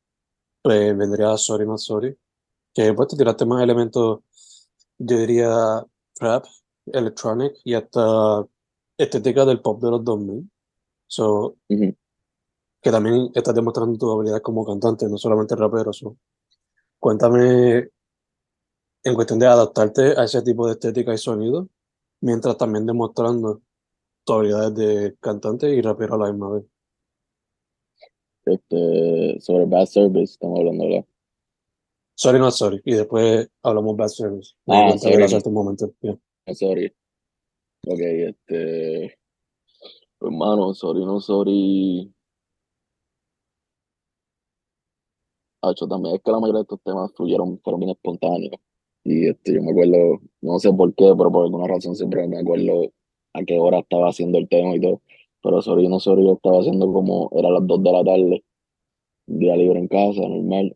pues 0.62 0.96
vendría 0.98 1.36
Sorry 1.38 1.66
Not 1.66 1.80
Sorry, 1.80 2.16
que 2.74 2.94
pues 2.94 3.10
te 3.10 3.18
tiraste 3.18 3.46
más 3.46 3.64
elementos, 3.64 4.20
yo 5.00 5.18
diría, 5.18 5.84
trap, 6.14 6.46
electronic 6.86 7.56
y 7.64 7.74
hasta 7.74 8.46
estética 8.98 9.46
del 9.46 9.62
pop 9.62 9.82
de 9.82 9.92
los 9.92 10.04
2000. 10.04 10.50
So, 11.08 11.58
que 11.68 12.92
también 12.92 13.32
estás 13.34 13.56
demostrando 13.56 13.98
tu 13.98 14.12
habilidad 14.12 14.42
como 14.42 14.66
cantante, 14.66 15.08
no 15.10 15.18
solamente 15.18 15.56
rapero. 15.56 15.92
So. 15.92 16.18
Cuéntame 17.00 17.90
en 19.06 19.14
cuestión 19.14 19.38
de 19.38 19.46
adaptarte 19.46 20.20
a 20.20 20.24
ese 20.24 20.42
tipo 20.42 20.66
de 20.66 20.74
estética 20.74 21.14
y 21.14 21.18
sonido, 21.18 21.70
mientras 22.22 22.58
también 22.58 22.88
demostrando 22.88 23.62
tus 24.26 24.36
habilidades 24.36 24.74
de 24.74 25.16
cantante 25.22 25.70
y 25.70 25.82
rapero 25.82 26.16
a 26.16 26.18
la 26.18 26.32
misma 26.32 26.54
vez. 26.54 26.66
Este, 28.46 29.40
sobre 29.40 29.66
Bad 29.66 29.86
Service, 29.86 30.34
estamos 30.34 30.60
hablando 30.60 30.88
¿verdad? 30.88 31.06
Sorry, 32.16 32.40
no 32.40 32.50
sorry. 32.50 32.82
Y 32.84 32.94
después 32.94 33.48
hablamos 33.62 33.96
Bad 33.96 34.08
Service. 34.08 34.54
Ah, 34.68 34.98
sorry. 34.98 35.24
Un 35.46 35.54
momento. 35.54 35.94
Sorry. 36.54 36.88
Ok, 37.88 38.00
este. 38.00 39.20
Hermano, 40.20 40.74
sorry, 40.74 41.06
no 41.06 41.20
sorry. 41.20 42.12
Hacho, 45.62 45.88
también 45.88 46.16
es 46.16 46.22
que 46.24 46.32
la 46.32 46.40
mayoría 46.40 46.60
de 46.60 46.64
estos 46.64 46.82
temas 46.84 47.12
fluyeron, 47.16 47.60
fueron 47.62 47.82
bien 47.82 47.92
espontáneos. 47.92 48.60
Y 49.06 49.28
este, 49.28 49.54
yo 49.54 49.62
me 49.64 49.72
acuerdo, 49.72 50.20
no 50.42 50.60
sé 50.60 50.74
por 50.74 50.94
qué, 50.96 51.14
pero 51.18 51.32
por 51.32 51.46
alguna 51.46 51.68
razón 51.68 51.96
siempre 51.96 52.28
me 52.28 52.40
acuerdo 52.40 52.92
a 53.34 53.44
qué 53.44 53.60
hora 53.60 53.80
estaba 53.80 54.10
haciendo 54.10 54.38
el 54.40 54.50
tema 54.50 54.76
y 54.76 54.82
todo. 54.82 55.02
Pero 55.42 55.62
sorry, 55.62 55.88
no 55.88 56.00
sorry, 56.00 56.24
yo 56.26 56.34
estaba 56.34 56.60
haciendo 56.60 56.92
como, 56.92 57.30
era 57.36 57.50
las 57.52 57.66
2 57.68 57.84
de 57.84 57.92
la 57.92 58.04
tarde, 58.04 58.44
día 59.28 59.56
libre 59.56 59.80
en 59.80 59.88
casa, 59.88 60.22
normal. 60.22 60.76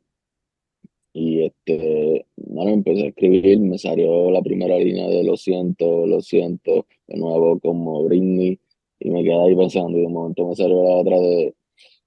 Y 1.12 1.42
este, 1.44 2.26
bueno, 2.38 2.72
empecé 2.72 3.06
a 3.06 3.10
escribir, 3.10 3.60
me 3.60 3.78
salió 3.80 4.30
la 4.32 4.42
primera 4.42 4.78
línea 4.78 5.08
de 5.08 5.24
lo 5.24 5.36
siento, 5.36 6.06
lo 6.06 6.22
siento, 6.22 6.86
de 7.08 7.18
nuevo 7.18 7.60
como 7.60 8.04
Britney 8.06 8.60
y 9.00 9.10
me 9.10 9.24
quedé 9.24 9.42
ahí 9.42 9.56
pensando 9.56 9.98
y 9.98 10.02
de 10.02 10.08
momento 10.08 10.48
me 10.48 10.56
salió 10.56 10.84
la 10.84 10.98
otra 10.98 11.20
de 11.20 11.56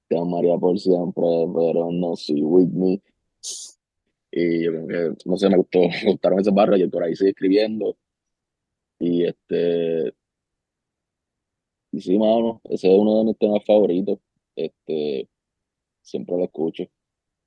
te 0.09 0.19
amaría 0.19 0.59
por 0.59 0.79
siempre, 0.79 1.25
pero 1.55 1.91
no 1.91 2.17
soy 2.17 2.43
Whitney. 2.43 3.01
Y 4.33 4.65
yo 4.65 4.73
como 4.73 4.89
que, 4.89 5.13
no 5.27 5.37
sé, 5.37 5.49
me 5.49 5.57
gustó, 5.59 5.81
me 6.05 6.13
gustaron 6.13 6.41
esas 6.41 6.55
barras 6.55 6.81
y 6.81 6.89
por 6.89 7.05
ahí 7.05 7.15
sigue 7.15 7.31
escribiendo. 7.31 7.97
Y 8.99 9.25
este, 9.25 10.15
y 11.93 12.01
sí, 12.01 12.19
mano, 12.19 12.61
ese 12.65 12.93
es 12.93 12.99
uno 12.99 13.19
de 13.19 13.25
mis 13.25 13.39
temas 13.39 13.65
favoritos. 13.67 14.19
Este, 14.57 15.29
siempre 16.03 16.37
lo 16.37 16.45
escucho. 16.45 16.85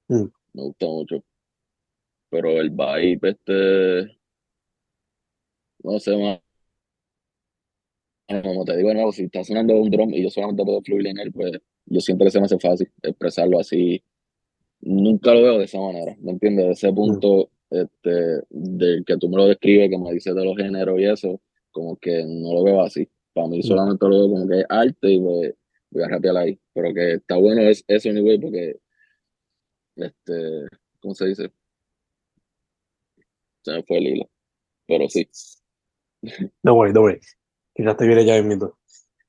Mm. 0.08 0.26
Me 0.54 0.64
gusta 0.64 0.86
mucho. 0.88 1.24
Pero 2.30 2.50
el 2.62 2.70
vibe, 2.70 3.30
este, 3.30 4.18
no 5.84 6.00
sé, 6.00 6.18
más 6.18 6.40
como 8.28 8.66
te 8.66 8.76
digo 8.76 8.90
de 8.90 8.96
nuevo, 8.96 9.12
si 9.12 9.24
está 9.24 9.44
sonando 9.44 9.76
un 9.76 9.90
drum 9.90 10.14
y 10.14 10.24
yo 10.24 10.30
solamente 10.30 10.64
puedo 10.64 10.82
fluir 10.82 11.08
en 11.08 11.20
él, 11.20 11.32
pues 11.32 11.52
yo 11.86 12.02
siento 12.02 12.26
que 12.26 12.32
se 12.32 12.40
me 12.40 12.46
hace 12.46 12.60
fácil 12.60 12.92
expresarlo 13.04 13.60
así. 13.60 14.04
Nunca 14.82 15.34
lo 15.34 15.42
veo 15.42 15.58
de 15.58 15.66
esa 15.66 15.80
manera, 15.80 16.16
¿me 16.20 16.32
entiendes? 16.32 16.66
De 16.66 16.72
ese 16.74 16.94
punto 16.94 17.50
este, 17.70 18.44
del 18.50 19.04
que 19.06 19.18
tú 19.18 19.30
me 19.30 19.38
lo 19.38 19.48
describes, 19.48 19.90
que 19.90 19.98
me 19.98 20.14
dices 20.14 20.36
de 20.36 20.46
los 20.46 20.56
géneros 20.56 21.00
y 21.00 21.06
eso, 21.06 21.42
como 21.72 21.98
que 21.98 22.24
no 22.26 22.54
lo 22.54 22.64
veo 22.64 22.82
así. 22.82 23.10
Para 23.34 23.48
mí 23.48 23.62
solamente 23.64 24.06
lo 24.08 24.18
veo 24.18 24.30
como 24.30 24.48
que 24.48 24.60
es 24.62 24.66
arte 24.70 25.12
y 25.12 25.20
pues, 25.20 25.56
voy 25.92 26.04
a 26.04 26.08
rapear 26.08 26.38
ahí. 26.38 26.60
Pero 26.74 26.94
que 26.94 27.14
está 27.16 27.36
bueno 27.38 27.62
es 27.64 27.84
eso, 27.88 28.10
anyway, 28.10 28.40
porque, 28.40 28.78
este, 29.96 30.68
¿cómo 31.00 31.16
se 31.16 31.26
dice? 31.28 31.52
Se 33.64 33.72
me 33.74 33.84
fue 33.84 33.98
el 33.98 34.08
hilo. 34.08 34.30
Pero 34.88 35.10
sí. 35.10 35.28
No 36.64 36.76
worry, 36.76 36.94
no 36.94 37.02
worry. 37.02 37.20
Quizás 37.74 37.98
te 37.98 38.08
viene 38.08 38.26
ya 38.26 38.38
invito. 38.38 38.78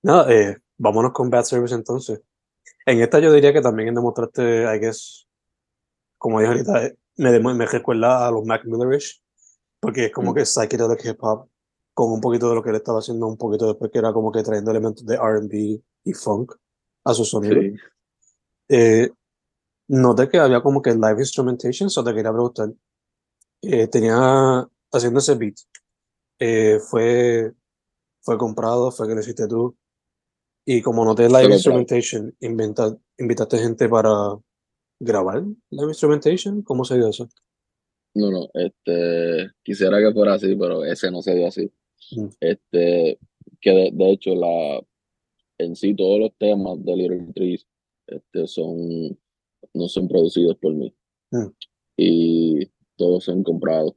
Nada, 0.03 0.33
eh, 0.33 0.57
vámonos 0.77 1.13
con 1.13 1.31
Bad 1.31 1.45
Service 1.45 1.75
entonces. 1.75 2.23
En 2.85 3.01
esta 3.01 3.19
yo 3.19 3.33
diría 3.33 3.53
que 3.53 3.61
también 3.61 3.95
demostraste, 3.95 4.63
I 4.63 4.79
guess, 4.79 5.26
como 6.19 6.41
dije 6.41 6.53
ahorita, 6.53 6.87
eh, 6.87 6.99
me, 7.17 7.55
me 7.55 7.67
recuerda 7.67 8.27
a 8.27 8.31
los 8.31 8.45
Mac 8.45 8.65
Millerish, 8.65 9.23
porque 9.81 10.07
es 10.07 10.13
como 10.13 10.33
mm. 10.33 10.35
que 10.35 10.45
psychedelic 10.45 11.05
hip 11.05 11.19
hop, 11.21 11.49
con 11.95 12.13
un 12.13 12.21
poquito 12.21 12.49
de 12.49 12.55
lo 12.55 12.63
que 12.63 12.71
él 12.71 12.77
estaba 12.77 12.99
haciendo 12.99 13.27
un 13.27 13.37
poquito 13.37 13.67
después, 13.67 13.91
que 13.91 13.99
era 13.99 14.13
como 14.13 14.31
que 14.31 14.43
trayendo 14.43 14.71
elementos 14.71 15.05
de 15.07 15.17
RB 15.17 15.83
y 16.05 16.13
funk 16.13 16.53
a 17.05 17.15
su 17.15 17.25
sonido. 17.25 17.57
Eh, 18.69 19.11
noté 19.89 20.29
que 20.29 20.39
había 20.39 20.61
como 20.61 20.83
que 20.83 20.93
live 20.93 21.21
instrumentation, 21.21 21.89
so 21.89 22.03
te 22.03 22.13
quería 22.13 22.33
preguntar. 22.33 22.73
Eh, 23.63 23.89
tenía 23.89 24.69
haciendo 24.93 25.21
ese 25.21 25.35
beat. 25.37 25.55
Eh, 26.39 26.79
fue 26.81 27.55
fue 28.27 28.37
comprado, 28.37 28.91
fue 28.91 29.07
que 29.07 29.15
lo 29.15 29.21
hiciste 29.21 29.47
tú. 29.47 29.77
Y 30.67 30.83
como 30.83 31.05
noté 31.05 31.29
live 31.29 31.55
instrumentation, 31.55 32.35
inventa, 32.41 32.95
invitaste 33.19 33.59
gente 33.59 33.89
para 33.89 34.37
grabar 35.01 35.43
live 35.71 35.89
instrumentation. 35.89 36.63
¿Cómo 36.63 36.85
se 36.85 36.97
dio 36.97 37.09
eso? 37.09 37.29
No, 38.15 38.31
no, 38.31 38.49
este, 38.55 39.51
quisiera 39.63 39.99
que 39.99 40.13
fuera 40.13 40.35
así, 40.35 40.57
pero 40.57 40.85
ese 40.85 41.11
no 41.11 41.21
se 41.21 41.35
dio 41.35 41.47
así. 41.47 41.71
Mm. 42.13 42.29
Este, 42.41 43.19
que 43.61 43.71
de, 43.71 44.11
hecho 44.11 44.35
la, 44.35 44.83
en 45.59 45.77
sí 45.77 45.95
todos 45.95 46.21
los 46.21 46.33
temas 46.39 46.83
de 46.85 46.97
Little 46.97 47.33
Trees 47.35 47.67
este, 48.07 48.47
son, 48.47 49.19
no 49.75 49.89
son 49.89 50.09
producidos 50.09 50.57
por 50.57 50.73
mí. 50.73 50.95
Mm. 51.31 51.47
Y 51.99 52.67
todos 52.97 53.25
son 53.25 53.43
comprados. 53.43 53.95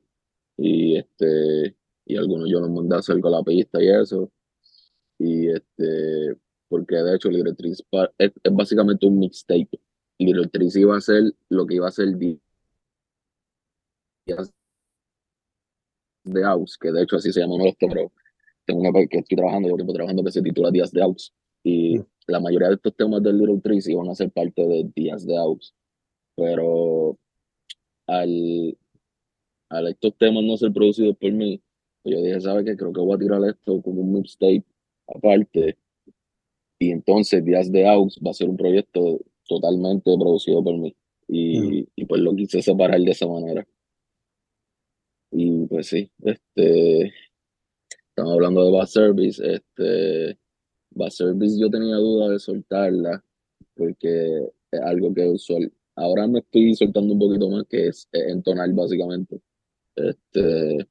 Y 0.57 0.97
este, 0.97 1.77
y 2.05 2.17
algunos 2.17 2.49
yo 2.49 2.59
los 2.59 2.71
mandé 2.71 2.95
a 2.95 2.99
hacer 2.99 3.21
con 3.21 3.31
la 3.31 3.43
pista 3.43 3.81
y 3.81 3.87
eso. 3.87 4.31
Y 5.17 5.47
este, 5.47 6.35
porque 6.67 6.95
de 6.95 7.15
hecho 7.15 7.29
Little 7.29 7.53
Trees 7.53 7.83
es, 8.17 8.31
es 8.43 8.53
básicamente 8.53 9.05
un 9.05 9.19
mixtape. 9.19 9.79
Little 10.19 10.47
Trees 10.49 10.75
iba 10.75 10.97
a 10.97 11.01
ser 11.01 11.33
lo 11.49 11.65
que 11.65 11.75
iba 11.75 11.87
a 11.87 11.91
ser 11.91 12.15
días 12.17 12.39
de 16.23 16.43
House, 16.43 16.77
que 16.79 16.91
de 16.91 17.03
hecho 17.03 17.15
así 17.17 17.31
se 17.31 17.39
llama 17.41 17.55
uno 17.55 17.63
de 17.65 17.69
los 17.71 17.77
temas. 17.77 18.11
Tengo 18.65 18.81
una 18.81 18.91
que 19.07 19.17
estoy 19.17 19.35
trabajando, 19.37 19.67
llevo 19.67 19.77
tiempo 19.77 19.93
trabajando 19.93 20.23
que 20.23 20.31
se 20.31 20.41
titula 20.41 20.71
Días 20.71 20.91
de 20.91 21.01
House. 21.01 21.33
Y 21.63 21.97
Mm. 21.99 22.05
la 22.27 22.39
mayoría 22.39 22.67
de 22.69 22.75
estos 22.75 22.95
temas 22.95 23.23
del 23.23 23.37
Little 23.37 23.59
Trees 23.61 23.87
iban 23.87 24.07
a 24.09 24.15
ser 24.15 24.31
parte 24.31 24.61
de 24.65 24.89
Días 24.95 25.25
de 25.25 25.35
House. 25.35 25.73
Pero 26.35 27.17
al, 28.07 28.77
al 29.69 29.87
estos 29.87 30.17
temas 30.17 30.43
no 30.43 30.57
ser 30.57 30.71
producidos 30.71 31.17
por 31.17 31.31
mí, 31.31 31.61
pues 32.03 32.15
yo 32.15 32.21
dije, 32.21 32.39
¿sabes 32.41 32.65
qué? 32.65 32.77
Creo 32.77 32.93
que 32.93 33.01
voy 33.01 33.15
a 33.15 33.19
tirar 33.19 33.43
esto 33.45 33.81
como 33.81 34.01
un 34.01 34.13
mixtape 34.13 34.63
aparte. 35.07 35.77
Y 36.79 36.91
entonces 36.91 37.43
Días 37.43 37.71
de 37.71 37.83
House 37.85 38.19
va 38.25 38.31
a 38.31 38.33
ser 38.33 38.49
un 38.49 38.57
proyecto 38.57 39.19
totalmente 39.49 40.15
producido 40.17 40.63
por 40.63 40.77
mí. 40.77 40.95
Y, 41.27 41.87
y 41.95 42.05
pues 42.05 42.21
lo 42.21 42.35
quise 42.35 42.61
separar 42.61 43.01
de 43.01 43.11
esa 43.11 43.27
manera. 43.27 43.67
Y 45.31 45.65
pues 45.67 45.87
sí, 45.87 46.09
este, 46.23 47.13
estamos 48.09 48.33
hablando 48.33 48.65
de 48.65 48.71
Bad 48.71 48.87
Service. 48.87 49.41
Este, 49.45 50.39
Bad 50.91 51.09
Service 51.09 51.59
yo 51.59 51.69
tenía 51.69 51.95
duda 51.95 52.29
de 52.29 52.39
soltarla 52.39 53.23
porque 53.75 54.49
es 54.71 54.81
algo 54.81 55.13
que 55.13 55.27
usual. 55.27 55.71
Ahora 55.95 56.27
me 56.27 56.39
estoy 56.39 56.73
soltando 56.75 57.13
un 57.13 57.19
poquito 57.19 57.49
más, 57.49 57.65
que 57.67 57.87
es 57.87 58.07
entonar 58.11 58.71
básicamente. 58.73 59.39
Este, 59.95 60.87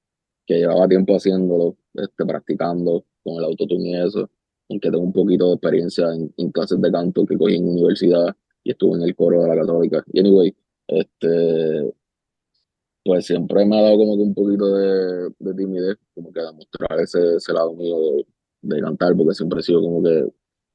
que 0.47 0.55
llevaba 0.55 0.89
tiempo 0.89 1.15
haciéndolo, 1.15 1.77
este, 1.95 2.25
practicando 2.25 3.05
con 3.23 3.39
el 3.39 3.45
autotune 3.45 3.91
y 3.91 4.07
eso. 4.07 4.31
Aunque 4.71 4.91
tengo 4.91 5.05
un 5.05 5.13
poquito 5.13 5.49
de 5.49 5.55
experiencia 5.55 6.13
en, 6.15 6.33
en 6.37 6.51
clases 6.53 6.81
de 6.81 6.93
canto 6.93 7.27
que 7.27 7.37
cogí 7.37 7.57
en 7.57 7.69
universidad 7.69 8.37
y 8.69 8.95
en 8.95 9.03
el 9.03 9.17
coro 9.17 9.43
de 9.43 9.49
la 9.49 9.57
católica. 9.57 10.05
Y 10.13 10.21
anyway, 10.21 10.55
este, 10.89 11.93
pues 13.05 13.27
siempre 13.27 13.65
me 13.65 13.79
ha 13.79 13.83
dado 13.83 13.99
como 13.99 14.17
que 14.17 14.23
un 14.23 14.35
poquito 14.35 14.75
de, 14.75 15.31
de 15.39 15.55
timidez, 15.55 15.97
como 16.15 16.33
que 16.33 16.41
demostrar 16.41 17.01
ese, 17.01 17.37
ese 17.37 17.53
lado 17.53 17.73
mío 17.75 17.99
de, 18.01 18.27
de 18.63 18.81
cantar, 18.83 19.17
porque 19.17 19.35
siempre 19.35 19.61
he 19.61 19.63
sido 19.63 19.81
como 19.81 20.03
que 20.03 20.27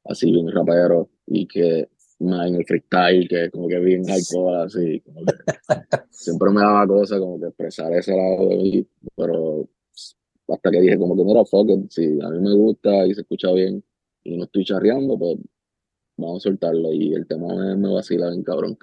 así 0.05 0.31
bien 0.31 0.51
rapero 0.51 1.09
y 1.27 1.47
que 1.47 1.89
más 2.19 2.47
en 2.47 2.55
el 2.55 2.65
freestyle, 2.65 3.27
que 3.27 3.51
como 3.51 3.67
que 3.67 3.79
bien 3.79 4.03
hardcore, 4.05 4.63
así, 4.63 4.99
como 5.01 5.25
que 5.25 5.33
siempre 6.11 6.49
me 6.51 6.61
daba 6.61 6.87
cosa 6.87 7.19
como 7.19 7.39
que 7.39 7.47
expresar 7.47 7.93
ese 7.93 8.15
lado 8.15 8.49
de 8.49 8.55
mí, 8.57 8.87
pero 9.15 9.67
hasta 10.47 10.71
que 10.71 10.81
dije 10.81 10.97
como 10.97 11.15
que 11.15 11.23
mira, 11.23 11.45
fuck 11.45 11.69
it, 11.69 11.89
si 11.89 12.19
a 12.21 12.29
mí 12.29 12.39
me 12.39 12.53
gusta 12.53 13.05
y 13.05 13.13
se 13.13 13.21
escucha 13.21 13.51
bien 13.51 13.83
y 14.23 14.37
no 14.37 14.45
estoy 14.45 14.65
charreando, 14.65 15.17
pues 15.17 15.37
vamos 16.17 16.45
a 16.45 16.49
soltarlo 16.49 16.91
y 16.91 17.13
el 17.13 17.27
tema 17.27 17.53
me, 17.55 17.75
me 17.75 17.93
vacila 17.93 18.29
bien 18.29 18.43
cabrón. 18.43 18.77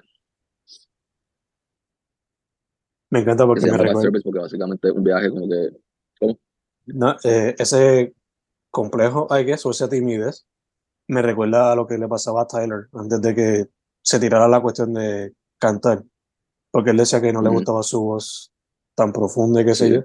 Me 3.09 3.19
encanta 3.19 3.43
Que 3.43 3.47
porque 3.47 3.71
me 3.71 3.77
recuerda. 3.77 4.19
Porque 4.23 4.39
básicamente 4.39 4.87
es 4.87 4.93
un 4.93 5.03
viaje 5.03 5.29
como 5.29 5.47
que, 5.49 5.69
¿cómo? 6.19 6.39
No, 6.85 7.15
eh, 7.23 7.55
ese 7.57 8.15
complejo, 8.69 9.27
I 9.37 9.43
guess, 9.43 9.65
o 9.65 9.71
esa 9.71 9.89
timidez, 9.89 10.45
me 11.07 11.21
recuerda 11.21 11.71
a 11.71 11.75
lo 11.75 11.85
que 11.87 11.97
le 11.97 12.07
pasaba 12.07 12.43
a 12.43 12.47
Tyler 12.47 12.87
antes 12.93 13.21
de 13.21 13.35
que 13.35 13.69
se 14.01 14.19
tirara 14.19 14.47
la 14.47 14.61
cuestión 14.61 14.93
de 14.93 15.33
cantar. 15.59 16.03
Porque 16.71 16.91
él 16.91 16.97
decía 16.97 17.19
que 17.19 17.33
no 17.33 17.41
le 17.41 17.49
gustaba 17.49 17.83
su 17.83 18.01
voz 18.01 18.53
tan 18.95 19.11
profunda 19.11 19.61
y 19.61 19.65
qué 19.65 19.75
sé 19.75 19.87
Sí. 19.87 19.93
yo. 19.95 20.01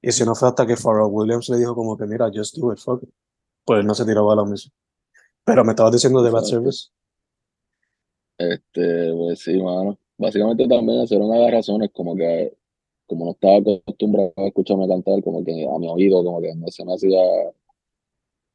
Y 0.00 0.12
si 0.12 0.24
no 0.24 0.34
fue 0.34 0.48
hasta 0.48 0.66
que 0.66 0.76
Pharrell 0.76 1.08
Williams 1.10 1.48
le 1.50 1.58
dijo 1.58 1.74
como 1.74 1.98
que, 1.98 2.06
mira, 2.06 2.30
just 2.32 2.56
do 2.56 2.72
it, 2.72 2.78
fuck 2.78 3.02
it. 3.02 3.10
Pues 3.64 3.80
él 3.80 3.86
no 3.86 3.94
se 3.94 4.06
tiraba 4.06 4.32
a 4.32 4.36
la 4.36 4.44
mesa. 4.44 4.70
Pero 5.48 5.64
me 5.64 5.72
estabas 5.72 5.92
diciendo 5.92 6.22
de 6.22 6.30
Bad. 6.30 6.44
Service. 6.44 6.88
Este, 8.36 9.12
pues 9.14 9.40
sí, 9.40 9.56
mano. 9.62 9.98
Básicamente 10.18 10.68
también 10.68 11.06
era 11.10 11.24
una 11.24 11.36
de 11.36 11.42
las 11.42 11.52
razones, 11.52 11.90
como 11.90 12.14
que, 12.14 12.54
como 13.06 13.24
no 13.24 13.30
estaba 13.30 13.56
acostumbrado 13.56 14.34
a 14.36 14.46
escucharme 14.48 14.86
cantar, 14.86 15.22
como 15.22 15.42
que 15.42 15.66
a 15.66 15.78
mi 15.78 15.88
oído, 15.88 16.22
como 16.22 16.42
que 16.42 16.54
no 16.54 16.68
se 16.68 16.84
me 16.84 16.92
hacía, 16.92 17.18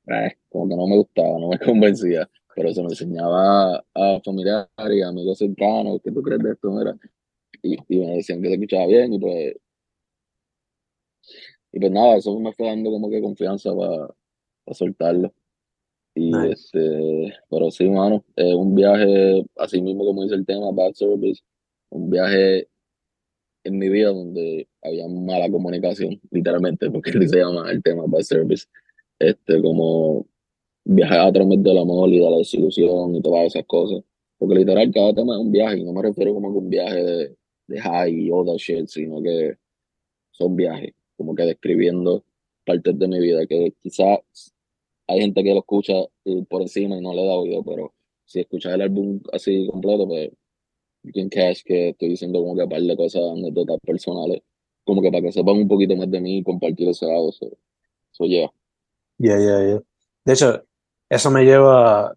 eh, 0.08 0.38
como 0.50 0.70
que 0.70 0.76
no 0.76 0.86
me 0.88 0.98
gustaba, 0.98 1.40
no 1.40 1.50
me 1.50 1.60
convencía, 1.66 2.30
pero 2.56 2.72
se 2.74 2.82
me 2.82 2.90
enseñaba 2.90 3.78
a 3.96 4.22
familiares 4.24 4.70
y 4.92 5.02
amigos 5.02 5.40
cercanos, 5.40 6.00
¿qué 6.04 6.12
tú 6.12 6.22
crees 6.22 6.44
de 6.44 6.52
esto? 6.52 6.70
Mira? 6.72 6.96
Y, 7.64 7.78
y 7.88 8.00
me 8.06 8.18
decían 8.18 8.40
que 8.42 8.50
se 8.50 8.54
escuchaba 8.54 8.86
bien, 8.86 9.14
y 9.14 9.20
pues, 9.20 9.56
y 11.72 11.80
pues 11.80 11.92
nada, 11.92 12.18
eso 12.18 12.38
me 12.40 12.54
fue 12.54 12.68
dando 12.68 12.92
como 12.92 13.10
que 13.10 13.20
confianza 13.20 13.72
para 13.76 14.76
soltarlo. 14.76 15.34
Y 16.16 16.32
Nice. 16.32 16.52
este, 16.52 17.34
pero 17.50 17.72
sí, 17.72 17.90
mano, 17.90 18.24
es 18.36 18.54
un 18.54 18.76
viaje, 18.76 19.44
así 19.58 19.82
mismo 19.82 20.06
como 20.06 20.24
dice 20.24 20.36
el 20.36 20.46
tema, 20.46 20.72
Bad 20.72 20.94
Service, 20.94 21.42
un 21.90 22.10
viaje 22.10 22.68
en 23.64 23.78
mi 23.80 23.90
vida 23.90 24.10
donde 24.10 24.68
había 24.84 25.08
mala 25.08 25.50
comunicación, 25.50 26.20
literalmente, 26.32 26.90
porque 26.92 27.12
así 27.18 27.28
se 27.28 27.38
llama 27.38 27.72
el 27.72 27.82
tema 27.82 28.04
Bad 28.06 28.22
Service, 28.22 28.66
este, 29.20 29.62
como 29.62 30.28
viajar 30.86 31.22
a 31.22 31.32
través 31.32 31.64
del 31.64 31.78
amor 31.78 32.10
y 32.10 32.20
de 32.20 32.30
la 32.30 32.38
desilusión 32.38 33.16
y 33.16 33.22
todas 33.22 33.48
esas 33.48 33.66
cosas, 33.66 34.04
porque 34.38 34.56
literal 34.56 34.92
cada 34.94 35.14
tema 35.14 35.34
es 35.34 35.40
un 35.40 35.52
viaje, 35.52 35.80
y 35.80 35.84
no 35.84 35.94
me 35.94 36.02
refiero 36.04 36.34
como 36.34 36.52
que 36.52 36.58
un 36.60 36.70
viaje 36.70 37.04
de, 37.04 37.36
de 37.68 37.82
high 37.82 38.14
y 38.14 38.30
all 38.30 38.46
that 38.46 38.58
shit, 38.58 38.88
sino 38.88 39.22
que 39.22 39.56
son 40.32 40.56
viajes, 40.56 40.94
como 41.18 41.34
que 41.34 41.44
describiendo 41.44 42.24
partes 42.66 42.98
de 43.00 43.08
mi 43.08 43.20
vida 43.20 43.46
que 43.48 43.74
quizás 43.82 44.20
hay 45.08 45.22
gente 45.22 45.44
que 45.44 45.54
lo 45.54 45.60
escucha 45.60 45.94
eh, 46.26 46.46
por 46.50 46.62
encima 46.62 46.98
y 46.98 47.02
no 47.02 47.14
le 47.14 47.26
da 47.26 47.34
oído, 47.34 47.64
pero 47.64 47.94
si 48.26 48.40
escuchas 48.42 48.74
el 48.74 48.82
álbum 48.82 49.22
así 49.32 49.68
completo, 49.68 50.08
pues 50.08 50.32
you 51.04 51.12
can 51.14 51.30
catch 51.30 51.64
que 51.64 51.90
estoy 51.90 52.10
diciendo 52.10 52.40
como 52.40 52.56
que 52.56 52.64
un 52.64 52.70
par 52.70 52.82
de 52.82 52.96
cosas, 52.96 53.22
anécdotas 53.32 53.78
personales, 53.82 54.42
como 54.84 55.02
que 55.02 55.12
para 55.12 55.22
que 55.22 55.32
sepan 55.32 55.58
un 55.58 55.68
poquito 55.68 55.96
más 55.96 56.10
de 56.10 56.22
mí 56.22 56.38
y 56.38 56.44
compartir 56.44 56.90
ese 56.90 57.06
lado. 57.06 57.32
So, 57.32 57.50
so 58.12 58.26
yeah. 58.26 58.50
Ya, 59.18 59.38
ya, 59.38 59.60
ya. 59.68 59.82
De 60.26 60.34
hecho, 60.34 60.64
eso 61.10 61.32
me 61.32 61.44
lleva, 61.44 62.16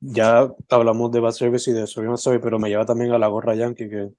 ya 0.00 0.54
hablamos 0.68 1.10
de 1.12 1.20
Bad 1.20 1.32
Service 1.32 1.70
y 1.70 1.74
de 1.74 1.86
Sorry, 1.86 2.38
pero 2.40 2.58
me 2.58 2.68
lleva 2.68 2.86
también 2.86 3.12
a 3.12 3.18
la 3.18 3.28
gorra 3.28 3.54
Yankee, 3.54 3.88
que 3.88 4.10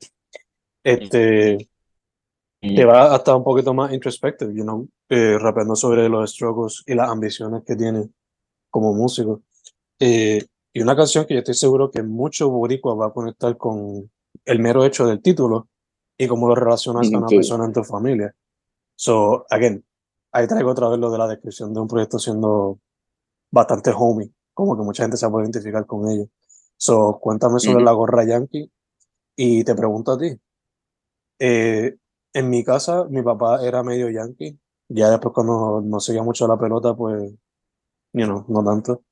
este, 0.84 1.70
te 2.62 2.86
va 2.86 3.14
hasta 3.14 3.36
un 3.36 3.44
poquito 3.44 3.74
más 3.74 3.94
introspective, 3.94 4.54
you 4.54 4.64
know, 4.64 4.88
eh, 5.10 5.38
rapeando 5.40 5.76
sobre 5.76 6.10
los 6.10 6.32
struggles 6.32 6.84
y 6.86 6.96
las 6.96 7.10
ambiciones 7.10 7.64
que 7.66 7.76
tiene 7.76 8.10
como 8.70 8.94
músico. 8.94 9.42
Eh, 10.00 10.44
y 10.74 10.82
una 10.82 10.96
canción 10.96 11.26
que 11.26 11.34
yo 11.34 11.40
estoy 11.40 11.56
seguro 11.56 11.90
que 11.92 12.04
mucho 12.04 12.50
boricua 12.50 12.96
va 12.96 13.08
a 13.08 13.14
conectar 13.14 13.58
con 13.58 14.10
el 14.46 14.60
mero 14.60 14.84
hecho 14.86 15.06
del 15.08 15.22
título 15.22 15.68
y 16.18 16.28
cómo 16.28 16.48
lo 16.48 16.56
relacionas 16.56 17.12
a 17.14 17.18
una 17.18 17.28
Sí. 17.28 17.36
persona 17.36 17.66
en 17.66 17.74
tu 17.74 17.84
familia. 17.84 18.34
So, 18.96 19.46
again, 19.50 19.84
ahí 20.32 20.48
traigo 20.48 20.72
otra 20.72 20.90
vez 20.90 21.00
lo 21.00 21.12
de 21.12 21.18
la 21.18 21.28
descripción 21.28 21.74
de 21.74 21.80
un 21.80 21.88
proyecto 21.88 22.18
siendo 22.20 22.80
bastante 23.52 23.92
homie, 23.96 24.32
como 24.54 24.76
que 24.76 24.84
mucha 24.84 25.04
gente 25.04 25.18
se 25.18 25.30
puede 25.30 25.46
identificar 25.46 25.86
con 25.86 26.08
ello. 26.10 26.28
So, 26.76 27.20
cuéntame 27.22 27.60
sobre 27.60 27.84
la 27.84 27.92
gorra 27.92 28.24
Yankee 28.26 28.70
y 29.36 29.64
te 29.64 29.74
pregunto 29.76 30.12
a 30.14 30.18
ti. 30.18 30.36
Eh, 31.40 31.96
en 32.40 32.50
mi 32.50 32.64
casa, 32.64 33.06
mi 33.10 33.22
papá 33.24 33.64
era 33.66 33.84
medio 33.84 34.10
Yankee. 34.10 34.60
Ya 34.90 35.10
después 35.10 35.34
cuando 35.34 35.82
no 35.82 36.00
seguía 36.00 36.24
mucho 36.24 36.48
la 36.48 36.58
pelota, 36.58 36.96
pues, 36.96 37.34
you 38.14 38.26
know, 38.26 38.46
no 38.50 38.64
tanto. 38.64 39.04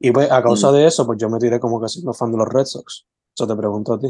Y 0.00 0.12
pues 0.12 0.30
a 0.32 0.42
causa 0.42 0.68
Ujú. 0.68 0.76
de 0.78 0.86
eso, 0.86 1.06
pues 1.06 1.18
yo 1.20 1.28
me 1.30 1.38
tiré 1.38 1.60
como 1.60 1.80
que 1.80 1.88
siendo 1.88 2.14
fan 2.14 2.32
de 2.32 2.38
los 2.38 2.48
Red 2.48 2.66
Sox. 2.66 3.06
So 3.34 3.46
te 3.46 3.56
pregunto 3.56 3.94
a 3.94 3.98
ti. 4.00 4.08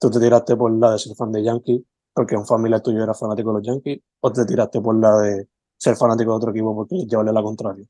¿Tú 0.00 0.10
te 0.10 0.20
tiraste 0.20 0.56
por 0.56 0.72
la 0.72 0.92
de 0.92 0.98
ser 1.00 1.16
fan 1.16 1.32
de 1.32 1.42
Yankee 1.44 1.84
porque 2.14 2.36
un 2.36 2.46
familiar 2.46 2.82
tuyo 2.82 3.02
era 3.02 3.14
fanático 3.14 3.50
de 3.50 3.58
los 3.60 3.66
Yankees? 3.66 4.00
¿O 4.20 4.32
te 4.32 4.46
tiraste 4.46 4.80
por 4.80 4.96
la 5.00 5.18
de 5.20 5.48
ser 5.78 5.96
fanático 5.96 6.32
de 6.32 6.36
otro 6.38 6.50
equipo 6.52 6.74
porque 6.76 6.96
llevarle 7.06 7.32
la 7.32 7.42
contraria? 7.42 7.86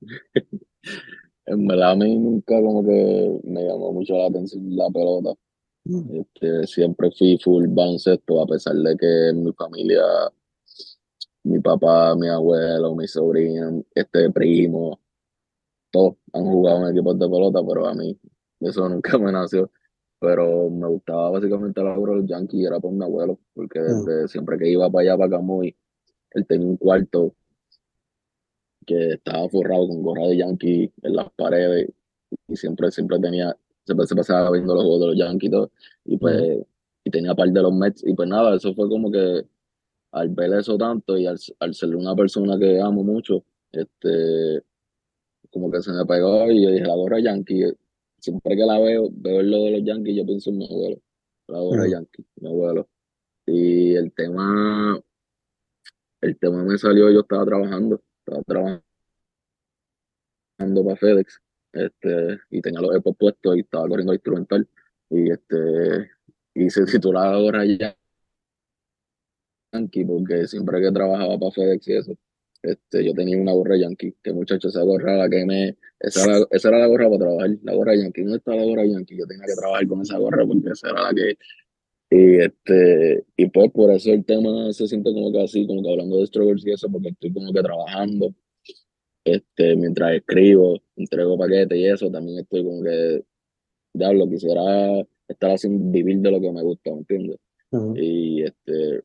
En 1.46 1.66
verdad 1.66 1.92
a 1.92 1.96
mí 1.96 2.16
nunca 2.18 2.60
como 2.62 2.84
que 2.84 3.40
me 3.44 3.62
llamó 3.64 3.92
mucho 3.92 4.16
la 4.16 4.26
atención 4.26 4.64
la 4.76 4.90
pelota. 4.90 5.34
Este, 5.88 6.66
siempre 6.66 7.10
fui 7.16 7.38
full 7.38 7.66
baloncesto, 7.68 8.42
a 8.42 8.46
pesar 8.46 8.74
de 8.76 8.96
que 8.96 9.28
en 9.28 9.44
mi 9.44 9.52
familia, 9.52 10.02
mi 11.44 11.60
papá, 11.60 12.14
mi 12.16 12.28
abuelo, 12.28 12.94
mi 12.94 13.06
sobrino, 13.06 13.84
este 13.94 14.30
primo, 14.30 14.98
todos 15.90 16.16
han 16.32 16.44
jugado 16.44 16.88
en 16.88 16.96
equipos 16.96 17.18
de 17.18 17.28
pelota, 17.28 17.60
pero 17.66 17.86
a 17.86 17.94
mí 17.94 18.18
eso 18.60 18.88
nunca 18.88 19.18
me 19.18 19.32
nació. 19.32 19.70
Pero 20.18 20.70
me 20.70 20.88
gustaba 20.88 21.30
básicamente 21.30 21.82
la 21.82 21.96
obra 21.96 22.14
de 22.14 22.20
los 22.20 22.28
Yankees 22.28 22.60
y 22.60 22.64
era 22.64 22.80
por 22.80 22.92
mi 22.92 23.04
abuelo, 23.04 23.38
porque 23.54 23.80
desde 23.80 24.28
siempre 24.28 24.58
que 24.58 24.70
iba 24.70 24.90
para 24.90 25.02
allá, 25.02 25.18
para 25.18 25.30
Camuy, 25.30 25.76
él 26.32 26.46
tenía 26.46 26.66
un 26.66 26.76
cuarto 26.76 27.34
que 28.86 29.14
estaba 29.14 29.48
forrado 29.48 29.88
con 29.88 30.02
gorra 30.02 30.28
de 30.28 30.38
Yankee 30.38 30.92
en 31.02 31.16
las 31.16 31.30
paredes 31.32 31.90
y 32.48 32.56
siempre, 32.56 32.90
siempre 32.90 33.18
tenía, 33.18 33.54
se 33.86 34.16
pasaba 34.16 34.50
viendo 34.50 34.74
los 34.74 34.84
juegos 34.84 35.00
de 35.00 35.06
los 35.06 35.16
Yankees 35.16 35.48
y 35.48 35.50
todo, 35.50 35.70
y 36.04 36.16
pues, 36.18 36.58
y 37.04 37.10
tenía 37.10 37.34
parte 37.34 37.52
de 37.52 37.62
los 37.62 37.72
Mets, 37.72 38.04
y 38.06 38.14
pues 38.14 38.28
nada, 38.28 38.54
eso 38.56 38.74
fue 38.74 38.88
como 38.88 39.10
que 39.10 39.44
al 40.12 40.28
ver 40.30 40.52
eso 40.54 40.76
tanto 40.78 41.18
y 41.18 41.26
al, 41.26 41.38
al 41.60 41.74
ser 41.74 41.94
una 41.94 42.14
persona 42.14 42.58
que 42.58 42.80
amo 42.80 43.04
mucho, 43.04 43.44
este, 43.72 44.62
como 45.50 45.70
que 45.70 45.82
se 45.82 45.92
me 45.92 46.04
pegó 46.06 46.50
y 46.50 46.62
yo 46.62 46.70
dije, 46.70 46.84
la 46.84 46.94
gorra 46.94 47.20
Yankee, 47.20 47.72
siempre 48.18 48.56
que 48.56 48.64
la 48.64 48.78
veo, 48.78 49.08
veo 49.12 49.42
lo 49.42 49.64
de 49.64 49.70
los 49.72 49.84
Yankees, 49.84 50.16
yo 50.16 50.26
pienso 50.26 50.50
en 50.50 50.58
mi 50.58 50.66
abuelo, 50.66 51.00
la 51.48 51.60
gorra 51.60 51.88
Yankee, 51.88 52.24
mi 52.36 52.48
abuelo. 52.48 52.88
Y 53.46 53.94
el 53.94 54.12
tema, 54.12 55.00
el 56.20 56.38
tema 56.38 56.64
me 56.64 56.76
salió, 56.78 57.10
yo 57.10 57.20
estaba 57.20 57.44
trabajando, 57.44 58.02
estaba 58.18 58.42
trabajando 58.42 58.82
para 60.58 60.96
FedEx, 60.96 61.40
este, 61.76 62.38
y 62.50 62.60
tenía 62.60 62.80
los 62.80 62.94
EPOS 62.96 63.16
puestos 63.16 63.56
y 63.56 63.60
estaba 63.60 63.88
corriendo 63.88 64.12
instrumental, 64.12 64.68
y 65.10 65.30
este, 65.30 66.10
y 66.54 66.70
se 66.70 66.84
titulaba 66.84 67.32
la 67.32 67.38
gorra 67.38 67.64
Yankee, 69.72 70.04
porque 70.04 70.46
siempre 70.46 70.80
que 70.80 70.90
trabajaba 70.90 71.38
para 71.38 71.52
FedEx 71.52 71.88
y 71.88 71.92
eso, 71.96 72.16
este, 72.62 73.04
yo 73.04 73.12
tenía 73.12 73.38
una 73.38 73.52
gorra 73.52 73.76
Yankee, 73.76 74.14
que 74.22 74.32
muchacho, 74.32 74.68
esa 74.68 74.82
gorra 74.82 75.16
la 75.16 75.28
que 75.28 75.44
me, 75.44 75.76
esa 76.00 76.24
era, 76.24 76.46
esa 76.50 76.68
era 76.68 76.78
la 76.78 76.86
gorra 76.86 77.08
para 77.08 77.18
trabajar, 77.18 77.50
la 77.62 77.74
gorra 77.74 77.94
Yankee, 77.94 78.22
¿dónde 78.22 78.38
está 78.38 78.54
la 78.54 78.64
gorra 78.64 78.84
Yankee? 78.84 79.16
Yo 79.18 79.26
tenía 79.26 79.46
que 79.46 79.54
trabajar 79.54 79.86
con 79.86 80.02
esa 80.02 80.18
gorra 80.18 80.46
porque 80.46 80.70
esa 80.70 80.90
era 80.90 81.02
la 81.02 81.14
que, 81.14 81.36
y 82.08 82.36
este, 82.40 83.24
y 83.36 83.48
pues 83.48 83.70
por 83.72 83.90
eso 83.90 84.12
el 84.12 84.24
tema 84.24 84.72
se 84.72 84.86
siente 84.86 85.12
como 85.12 85.32
que 85.32 85.42
así, 85.42 85.66
como 85.66 85.82
que 85.82 85.90
hablando 85.90 86.20
de 86.20 86.26
struggles 86.26 86.66
y 86.66 86.72
eso, 86.72 86.88
porque 86.90 87.08
estoy 87.08 87.32
como 87.32 87.52
que 87.52 87.62
trabajando, 87.62 88.34
este, 89.26 89.74
mientras 89.76 90.14
escribo, 90.14 90.80
entrego 90.96 91.36
paquetes 91.36 91.76
y 91.76 91.86
eso, 91.86 92.10
también 92.10 92.38
estoy 92.38 92.64
como 92.64 92.82
que, 92.82 93.24
diablo, 93.92 94.28
quisiera 94.28 95.04
estar 95.26 95.50
haciendo, 95.50 95.90
vivir 95.90 96.18
de 96.18 96.30
lo 96.30 96.40
que 96.40 96.52
me 96.52 96.62
gusta, 96.62 96.90
¿me 96.92 96.98
entiendes? 96.98 97.38
Y 97.96 98.42
este, 98.42 99.02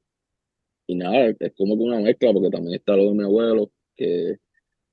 y 0.88 0.96
nada, 0.96 1.34
es 1.40 1.54
como 1.58 1.76
que 1.76 1.84
una 1.84 2.00
mezcla, 2.00 2.32
porque 2.32 2.50
también 2.52 2.76
está 2.76 2.96
lo 2.96 3.06
de 3.06 3.14
mi 3.14 3.24
abuelo, 3.24 3.72
que 3.96 4.38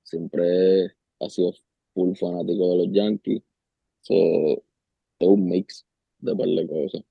siempre 0.01 0.85
ha 1.19 1.29
sido 1.29 1.53
full 1.93 2.15
fanático 2.15 2.71
de 2.71 2.77
los 2.77 2.91
Yankees. 2.91 3.43
So, 4.01 4.15
es 5.19 5.27
un 5.27 5.47
mix 5.47 5.85
de 6.19 6.35
par 6.35 6.47
de 6.47 6.67
cosas. 6.67 7.01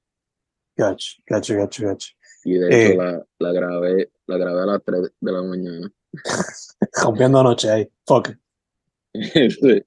Gacho, 0.76 1.22
gacho, 1.26 1.54
gacho, 1.56 1.86
gacho. 1.86 2.14
Y 2.44 2.54
de 2.54 2.66
hecho 2.66 2.92
eh, 2.92 2.96
la, 2.96 3.26
la, 3.38 3.52
grabé, 3.52 4.10
la 4.28 4.36
grabé 4.36 4.60
a 4.62 4.66
las 4.66 4.84
3 4.84 5.12
de 5.20 5.32
la 5.32 5.42
mañana. 5.42 5.92
Rompiendo 7.02 7.40
anoche 7.40 7.70
ahí. 7.70 7.88
Fuck. 8.06 8.30
sí. 9.14 9.82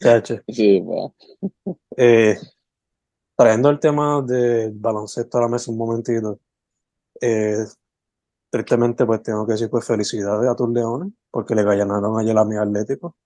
Gacho. 0.00 0.36
Sí, 0.48 0.80
va. 0.80 1.12
Eh, 1.96 2.36
trayendo 3.36 3.70
el 3.70 3.80
tema 3.80 4.22
del 4.22 4.72
baloncesto 4.72 5.38
a 5.38 5.42
la 5.42 5.48
mesa 5.48 5.70
un 5.70 5.78
momentito. 5.78 6.40
Eh, 7.20 7.64
tristemente, 8.50 9.04
pues 9.04 9.22
tengo 9.22 9.46
que 9.46 9.52
decir 9.52 9.68
pues 9.70 9.84
felicidades 9.84 10.48
a 10.48 10.54
tus 10.54 10.70
leones, 10.70 11.12
porque 11.30 11.54
le 11.54 11.64
ganaron 11.64 12.18
ayer 12.18 12.36
a 12.36 12.44
mi 12.44 12.56
Atlético. 12.56 13.16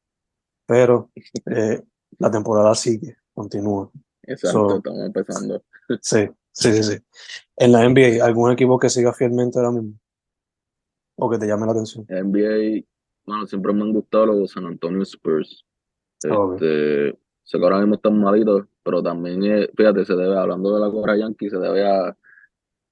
Pero 0.67 1.11
eh, 1.47 1.83
la 2.19 2.31
temporada 2.31 2.75
sigue, 2.75 3.17
continúa. 3.35 3.91
Exacto, 4.23 4.77
estamos 4.77 5.07
empezando. 5.07 5.63
Sí, 6.03 6.29
sí, 6.53 6.73
sí, 6.73 6.83
sí. 6.83 6.99
En 7.57 7.73
la 7.73 7.89
NBA, 7.89 8.25
¿algún 8.25 8.53
equipo 8.53 8.79
que 8.79 8.91
siga 8.91 9.13
fielmente 9.13 9.59
ahora 9.59 9.73
mismo? 9.73 9.99
¿O 11.21 11.29
que 11.29 11.39
te 11.39 11.47
llame 11.47 11.67
la 11.67 11.73
atención? 11.73 12.07
En 12.09 12.31
NBA, 12.31 12.85
bueno, 13.27 13.47
siempre 13.47 13.73
me 13.73 13.83
han 13.83 13.93
gustado 13.93 14.27
los 14.27 14.53
San 14.53 14.67
Antonio 14.67 15.03
Spurs. 15.03 15.65
Este, 16.23 17.19
sé 17.43 17.59
que 17.59 17.65
ahora 17.65 17.81
mismo 17.81 17.97
están 17.97 18.21
malitos, 18.21 18.67
pero 18.85 19.03
también, 19.03 19.69
fíjate, 19.77 20.05
se 20.05 20.15
debe, 20.15 20.37
hablando 20.39 20.75
de 20.75 20.81
la 20.81 20.91
Cobra 20.91 21.17
Yankee, 21.17 21.51
se 21.51 21.59
debe 21.59 21.87
a 21.87 22.17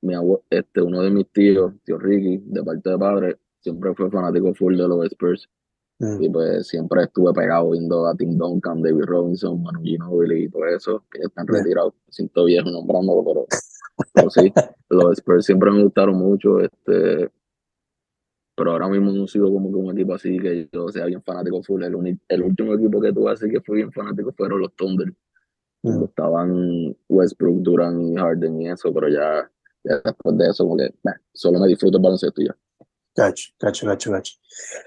mi 0.03 0.15
este, 0.51 0.83
uno 0.83 1.03
de 1.03 1.11
mis 1.11 1.29
tíos, 1.33 1.73
tío 1.85 1.99
Ricky, 1.99 2.43
de 2.47 2.63
parte 2.63 2.91
de 2.91 2.99
padre, 2.99 3.39
siempre 3.61 3.95
fue 3.95 4.11
fanático 4.11 4.53
full 4.55 4.77
de 4.77 4.89
los 4.89 5.07
Spurs. 5.07 5.49
Mm. 5.99 6.23
Y 6.23 6.29
pues 6.29 6.67
siempre 6.67 7.05
estuve 7.05 7.33
pegado 7.33 7.71
viendo 7.71 8.07
a 8.07 8.15
Tim 8.15 8.37
Duncan, 8.37 8.83
David 8.83 9.05
Robinson, 9.05 9.63
Manu 9.63 9.83
Ginobili 9.83 10.45
y 10.45 10.49
todo 10.49 10.67
eso, 10.67 11.05
que 11.11 11.23
están 11.23 11.47
retirados. 11.47 11.95
siento 12.09 12.45
viejo 12.45 12.71
nombrándolo, 12.71 13.25
pero, 13.25 13.47
pero 14.13 14.31
sí, 14.31 14.53
los 14.91 15.13
Spurs 15.19 15.47
siempre 15.47 15.71
me 15.71 15.85
gustaron 15.85 16.17
mucho. 16.17 16.61
Este, 16.61 17.31
pero 18.57 18.73
ahora 18.73 18.89
mismo 18.89 19.13
no 19.13 19.27
sigo 19.27 19.53
como 19.53 19.71
que 19.71 19.77
un 19.77 19.93
equipo 19.93 20.15
así 20.15 20.39
que 20.39 20.69
yo 20.73 20.89
sea 20.89 21.05
bien 21.05 21.23
fanático 21.23 21.63
full. 21.63 21.83
El, 21.83 22.19
el 22.29 22.43
último 22.43 22.75
equipo 22.75 23.01
que 23.01 23.13
tuve 23.13 23.33
así 23.33 23.51
que 23.51 23.61
fui 23.61 23.77
bien 23.77 23.93
fanático 23.93 24.33
fueron 24.33 24.61
los 24.61 24.75
Thunder. 24.75 25.13
Mm. 25.83 26.05
Estaban 26.05 26.97
Westbrook, 27.09 27.63
Durant 27.63 28.03
y 28.03 28.17
Harden 28.17 28.61
y 28.63 28.71
eso, 28.71 28.93
pero 28.95 29.09
ya 29.09 29.51
después 29.85 30.39
de 30.39 30.49
eso, 30.49 30.65
como 30.65 30.79
que 30.79 30.95
solo 31.33 31.61
me 31.61 31.69
disfruto 31.69 31.99
el 31.99 32.03
baloncesto 32.03 32.43
ya. 32.43 32.57
Cacho, 33.15 33.53
cacho, 33.59 33.87
cacho, 33.87 34.11
cacho. 34.11 34.35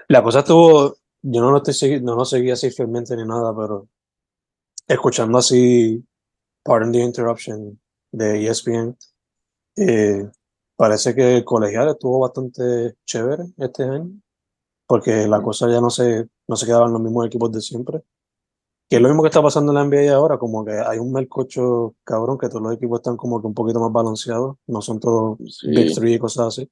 La 0.08 0.22
cosa 0.22 0.40
estuvo, 0.40 0.96
yo 1.22 1.40
no 1.40 1.52
lo, 1.52 1.62
estoy, 1.62 2.00
no 2.00 2.16
lo 2.16 2.24
seguí 2.24 2.50
así 2.50 2.70
fielmente 2.70 3.16
ni 3.16 3.24
nada, 3.24 3.54
pero 3.56 3.88
escuchando 4.86 5.38
así 5.38 6.04
Pardon 6.64 6.92
the 6.92 6.98
Interruption 6.98 7.80
de 8.12 8.46
ESPN, 8.46 8.96
eh, 9.76 10.28
parece 10.80 11.14
que 11.14 11.36
el 11.36 11.44
colegial 11.44 11.90
estuvo 11.90 12.20
bastante 12.20 12.94
chévere 13.04 13.44
este 13.58 13.82
año, 13.82 14.18
porque 14.86 15.28
la 15.28 15.42
cosa 15.42 15.70
ya 15.70 15.78
no 15.78 15.90
se, 15.90 16.26
no 16.48 16.56
se 16.56 16.64
quedaban 16.64 16.90
los 16.90 17.02
mismos 17.02 17.26
equipos 17.26 17.52
de 17.52 17.60
siempre. 17.60 18.00
Que 18.88 18.96
es 18.96 19.02
lo 19.02 19.08
mismo 19.08 19.22
que 19.22 19.28
está 19.28 19.42
pasando 19.42 19.72
en 19.72 19.76
la 19.76 19.84
NBA 19.84 20.10
ahora, 20.10 20.38
como 20.38 20.64
que 20.64 20.72
hay 20.72 20.98
un 20.98 21.12
melcocho 21.12 21.96
cabrón, 22.02 22.38
que 22.38 22.48
todos 22.48 22.62
los 22.62 22.72
equipos 22.72 23.00
están 23.00 23.18
como 23.18 23.42
que 23.42 23.46
un 23.46 23.52
poquito 23.52 23.78
más 23.78 23.92
balanceados, 23.92 24.56
no 24.68 24.80
son 24.80 25.00
todos 25.00 25.36
Big 25.64 25.94
Three 25.94 26.14
y 26.14 26.18
cosas 26.18 26.46
así. 26.46 26.62
O 26.62 26.68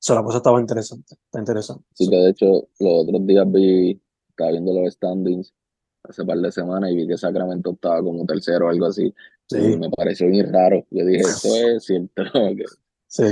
sea, 0.00 0.16
la 0.16 0.24
cosa 0.24 0.38
estaba 0.38 0.60
interesante, 0.60 1.14
está 1.14 1.38
interesante. 1.38 1.84
Sí, 1.94 2.10
que 2.10 2.16
de 2.16 2.30
hecho 2.30 2.46
los 2.80 3.04
otros 3.04 3.24
días 3.28 3.46
vi, 3.52 4.02
estaba 4.28 4.50
viendo 4.50 4.72
los 4.72 4.92
standings 4.92 5.54
hace 6.02 6.24
par 6.24 6.38
de 6.38 6.50
semanas 6.50 6.90
y 6.90 6.96
vi 6.96 7.06
que 7.06 7.16
Sacramento 7.16 7.70
estaba 7.70 8.02
como 8.02 8.26
tercero 8.26 8.66
o 8.66 8.70
algo 8.70 8.86
así. 8.86 9.14
Sí. 9.48 9.58
Y 9.58 9.76
me 9.76 9.88
pareció 9.88 10.26
bien 10.26 10.52
raro. 10.52 10.84
Yo 10.90 11.04
dije, 11.04 11.20
esto 11.20 11.54
es 11.54 11.84
cierto. 11.84 12.24
Sí, 13.08 13.24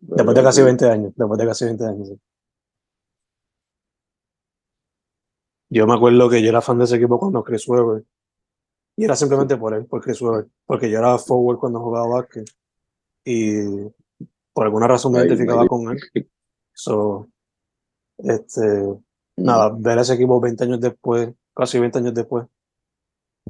después 0.00 0.34
de 0.36 0.42
casi 0.42 0.62
20 0.62 0.90
años, 0.90 1.12
después 1.16 1.38
de 1.38 1.46
casi 1.46 1.64
20 1.64 1.84
años. 1.84 2.08
Sí. 2.08 2.20
Yo 5.72 5.86
me 5.86 5.94
acuerdo 5.94 6.28
que 6.28 6.42
yo 6.42 6.48
era 6.48 6.60
fan 6.60 6.78
de 6.78 6.84
ese 6.84 6.96
equipo 6.96 7.18
cuando 7.18 7.44
Chris 7.44 7.66
Webber. 7.68 8.04
Y 8.96 9.04
era 9.04 9.14
simplemente 9.14 9.56
por 9.56 9.72
él, 9.72 9.86
por 9.86 10.02
Chris 10.02 10.20
Webber. 10.20 10.48
Porque 10.66 10.90
yo 10.90 10.98
era 10.98 11.16
forward 11.16 11.58
cuando 11.58 11.80
jugaba 11.80 12.08
básquet. 12.08 12.50
Y 13.24 13.62
por 14.52 14.66
alguna 14.66 14.88
razón 14.88 15.12
me 15.12 15.20
identificaba 15.20 15.66
con 15.68 15.92
él. 15.92 16.28
So, 16.72 17.28
este, 18.18 18.60
nada, 19.36 19.72
ver 19.76 19.98
a 19.98 20.02
ese 20.02 20.14
equipo 20.14 20.40
20 20.40 20.64
años 20.64 20.80
después, 20.80 21.32
casi 21.54 21.78
20 21.78 21.98
años 21.98 22.14
después, 22.14 22.46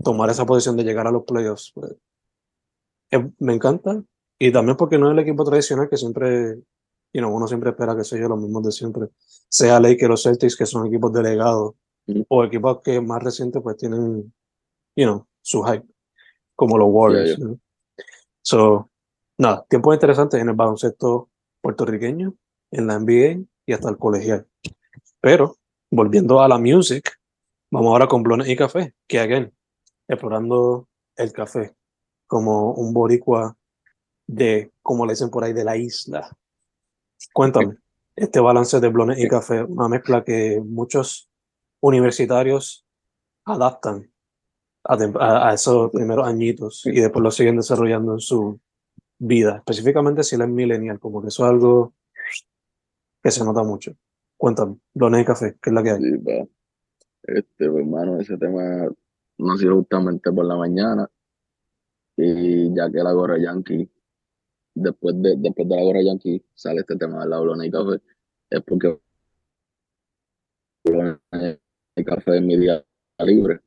tomar 0.04 0.28
esa 0.30 0.44
posición 0.44 0.76
de 0.76 0.84
llegar 0.84 1.06
a 1.06 1.10
los 1.10 1.24
playoffs, 1.24 1.72
pues, 1.74 1.94
me 3.38 3.54
encanta. 3.54 4.02
Y 4.42 4.50
también 4.50 4.74
porque 4.78 4.96
no 4.96 5.06
es 5.08 5.12
el 5.12 5.18
equipo 5.18 5.44
tradicional 5.44 5.90
que 5.90 5.98
siempre, 5.98 6.54
you 7.12 7.20
know, 7.20 7.30
uno 7.30 7.46
siempre 7.46 7.70
espera 7.70 7.94
que 7.94 8.04
sea 8.04 8.26
los 8.26 8.40
mismos 8.40 8.64
de 8.64 8.72
siempre. 8.72 9.08
Sea 9.50 9.78
Ley 9.78 9.98
que 9.98 10.08
los 10.08 10.22
Celtics, 10.22 10.56
que 10.56 10.64
son 10.64 10.86
equipos 10.86 11.12
delegados 11.12 11.74
o 12.26 12.44
equipos 12.44 12.80
que 12.82 13.02
más 13.02 13.22
recientes 13.22 13.60
pues 13.62 13.76
tienen, 13.76 14.32
you 14.96 15.04
know, 15.04 15.26
su 15.42 15.62
hype, 15.62 15.86
como 16.56 16.78
los 16.78 16.88
Warriors. 16.90 17.38
So, 18.40 18.90
nada, 19.36 19.66
tiempos 19.68 19.94
interesantes 19.94 20.40
en 20.40 20.48
el 20.48 20.54
baloncesto 20.54 21.28
puertorriqueño, 21.60 22.34
en 22.70 22.86
la 22.86 22.98
NBA 22.98 23.44
y 23.66 23.72
hasta 23.74 23.90
el 23.90 23.98
colegial. 23.98 24.46
Pero, 25.20 25.58
volviendo 25.90 26.40
a 26.40 26.48
la 26.48 26.56
music, 26.56 27.12
vamos 27.70 27.88
ahora 27.88 28.08
con 28.08 28.22
Blones 28.22 28.48
y 28.48 28.56
Café, 28.56 28.94
que 29.06 29.20
again, 29.20 29.52
explorando 30.08 30.88
el 31.16 31.30
café 31.30 31.76
como 32.26 32.72
un 32.72 32.94
boricua 32.94 33.54
de, 34.30 34.72
como 34.82 35.06
le 35.06 35.12
dicen 35.12 35.30
por 35.30 35.44
ahí, 35.44 35.52
de 35.52 35.64
la 35.64 35.76
isla. 35.76 36.30
Cuéntame, 37.32 37.76
este 38.14 38.40
balance 38.40 38.80
de 38.80 38.88
Blones 38.88 39.18
y 39.18 39.28
Café, 39.28 39.62
una 39.62 39.88
mezcla 39.88 40.24
que 40.24 40.60
muchos 40.64 41.28
universitarios 41.80 42.86
adaptan 43.44 44.10
a, 44.84 45.52
esos 45.52 45.90
primeros 45.90 46.26
añitos 46.26 46.86
y 46.86 47.00
después 47.00 47.22
lo 47.22 47.30
siguen 47.30 47.56
desarrollando 47.56 48.14
en 48.14 48.20
su 48.20 48.60
vida, 49.18 49.56
específicamente 49.56 50.22
si 50.22 50.36
él 50.36 50.42
es 50.42 50.48
millennial, 50.48 50.98
como 50.98 51.20
que 51.20 51.28
eso 51.28 51.44
es 51.44 51.50
algo 51.50 51.94
que 53.22 53.30
se 53.30 53.44
nota 53.44 53.62
mucho. 53.62 53.92
Cuéntame, 54.36 54.76
Dones 54.94 55.22
y 55.22 55.24
Café, 55.24 55.56
¿qué 55.60 55.70
es 55.70 55.74
la 55.74 55.82
que 55.82 55.90
hay? 55.90 56.02
Este, 57.22 57.68
pues, 57.68 57.84
hermano, 57.84 58.18
ese 58.18 58.38
tema 58.38 58.88
nació 59.38 59.76
justamente 59.76 60.32
por 60.32 60.44
la 60.46 60.56
mañana 60.56 61.10
y 62.16 62.74
ya 62.74 62.90
que 62.90 62.98
la 62.98 63.12
gorra 63.12 63.38
yankee, 63.38 63.90
después 64.80 65.20
de, 65.22 65.36
después 65.38 65.68
de 65.68 65.76
la 65.76 65.82
gorra 65.82 66.02
yankee 66.02 66.42
sale 66.54 66.80
este 66.80 66.96
tema 66.96 67.22
de 67.22 67.30
la 67.30 67.40
Blones 67.40 67.68
y 67.68 67.70
Café, 67.70 68.00
es 68.50 68.62
porque 68.62 68.98
el 70.84 72.04
café 72.04 72.36
en 72.36 72.46
mi 72.46 72.56
día 72.56 72.84
libre. 73.18 73.60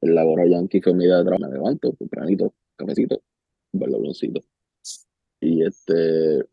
El 0.00 0.14
labor 0.14 0.48
yankee 0.48 0.80
fue 0.80 0.94
mi 0.94 1.04
día 1.04 1.18
de 1.18 1.24
trabajo. 1.24 1.46
Me 1.46 1.54
levanto 1.54 1.92
tempranito, 1.92 2.54
cafecito, 2.76 3.22
balloncito. 3.72 4.40
Y 5.40 5.64
este, 5.64 6.44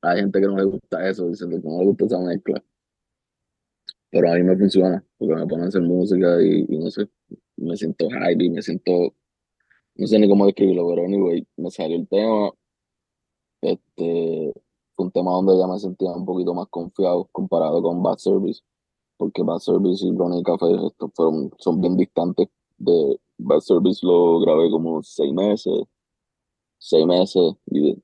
hay 0.00 0.20
gente 0.20 0.40
que 0.40 0.46
no 0.46 0.56
le 0.56 0.64
gusta 0.64 1.08
eso, 1.08 1.28
diciendo 1.28 1.60
que 1.60 1.68
no 1.68 1.78
le 1.80 1.86
gusta 1.86 2.06
esa 2.06 2.20
mezcla. 2.20 2.62
Pero 4.10 4.30
a 4.30 4.34
mí 4.34 4.42
me 4.42 4.56
funciona, 4.56 5.04
porque 5.18 5.34
me 5.34 5.46
ponen 5.46 5.66
a 5.66 5.68
hacer 5.68 5.82
música 5.82 6.40
y, 6.42 6.64
y 6.68 6.78
no 6.78 6.90
sé, 6.90 7.08
me 7.56 7.76
siento 7.76 8.08
hype 8.08 8.44
y 8.44 8.50
me 8.50 8.62
siento, 8.62 9.14
no 9.98 10.06
sé 10.06 10.18
ni 10.18 10.28
cómo 10.28 10.46
describirlo, 10.46 10.86
pero 10.88 11.04
anyway, 11.04 11.46
me 11.56 11.70
salió 11.70 11.96
el 11.96 12.08
tema. 12.08 12.52
Este, 13.62 14.52
fue 14.94 15.06
un 15.06 15.12
tema 15.12 15.32
donde 15.32 15.58
ya 15.58 15.66
me 15.66 15.78
sentía 15.78 16.10
un 16.12 16.26
poquito 16.26 16.54
más 16.54 16.68
confiado 16.68 17.28
comparado 17.32 17.82
con 17.82 18.02
Bad 18.02 18.18
Service, 18.18 18.62
porque 19.16 19.42
Bad 19.42 19.58
Service 19.60 20.06
y 20.06 20.10
Brownie 20.12 20.42
Café 20.42 20.66
estos 20.86 21.10
fueron, 21.14 21.50
son 21.58 21.80
bien 21.80 21.96
distantes. 21.96 22.48
De 22.78 23.18
Bad 23.38 23.60
Service 23.60 24.00
lo 24.06 24.40
grabé 24.40 24.70
como 24.70 25.02
seis 25.02 25.32
meses, 25.32 25.84
seis 26.78 27.06
meses, 27.06 27.54
y 27.70 27.96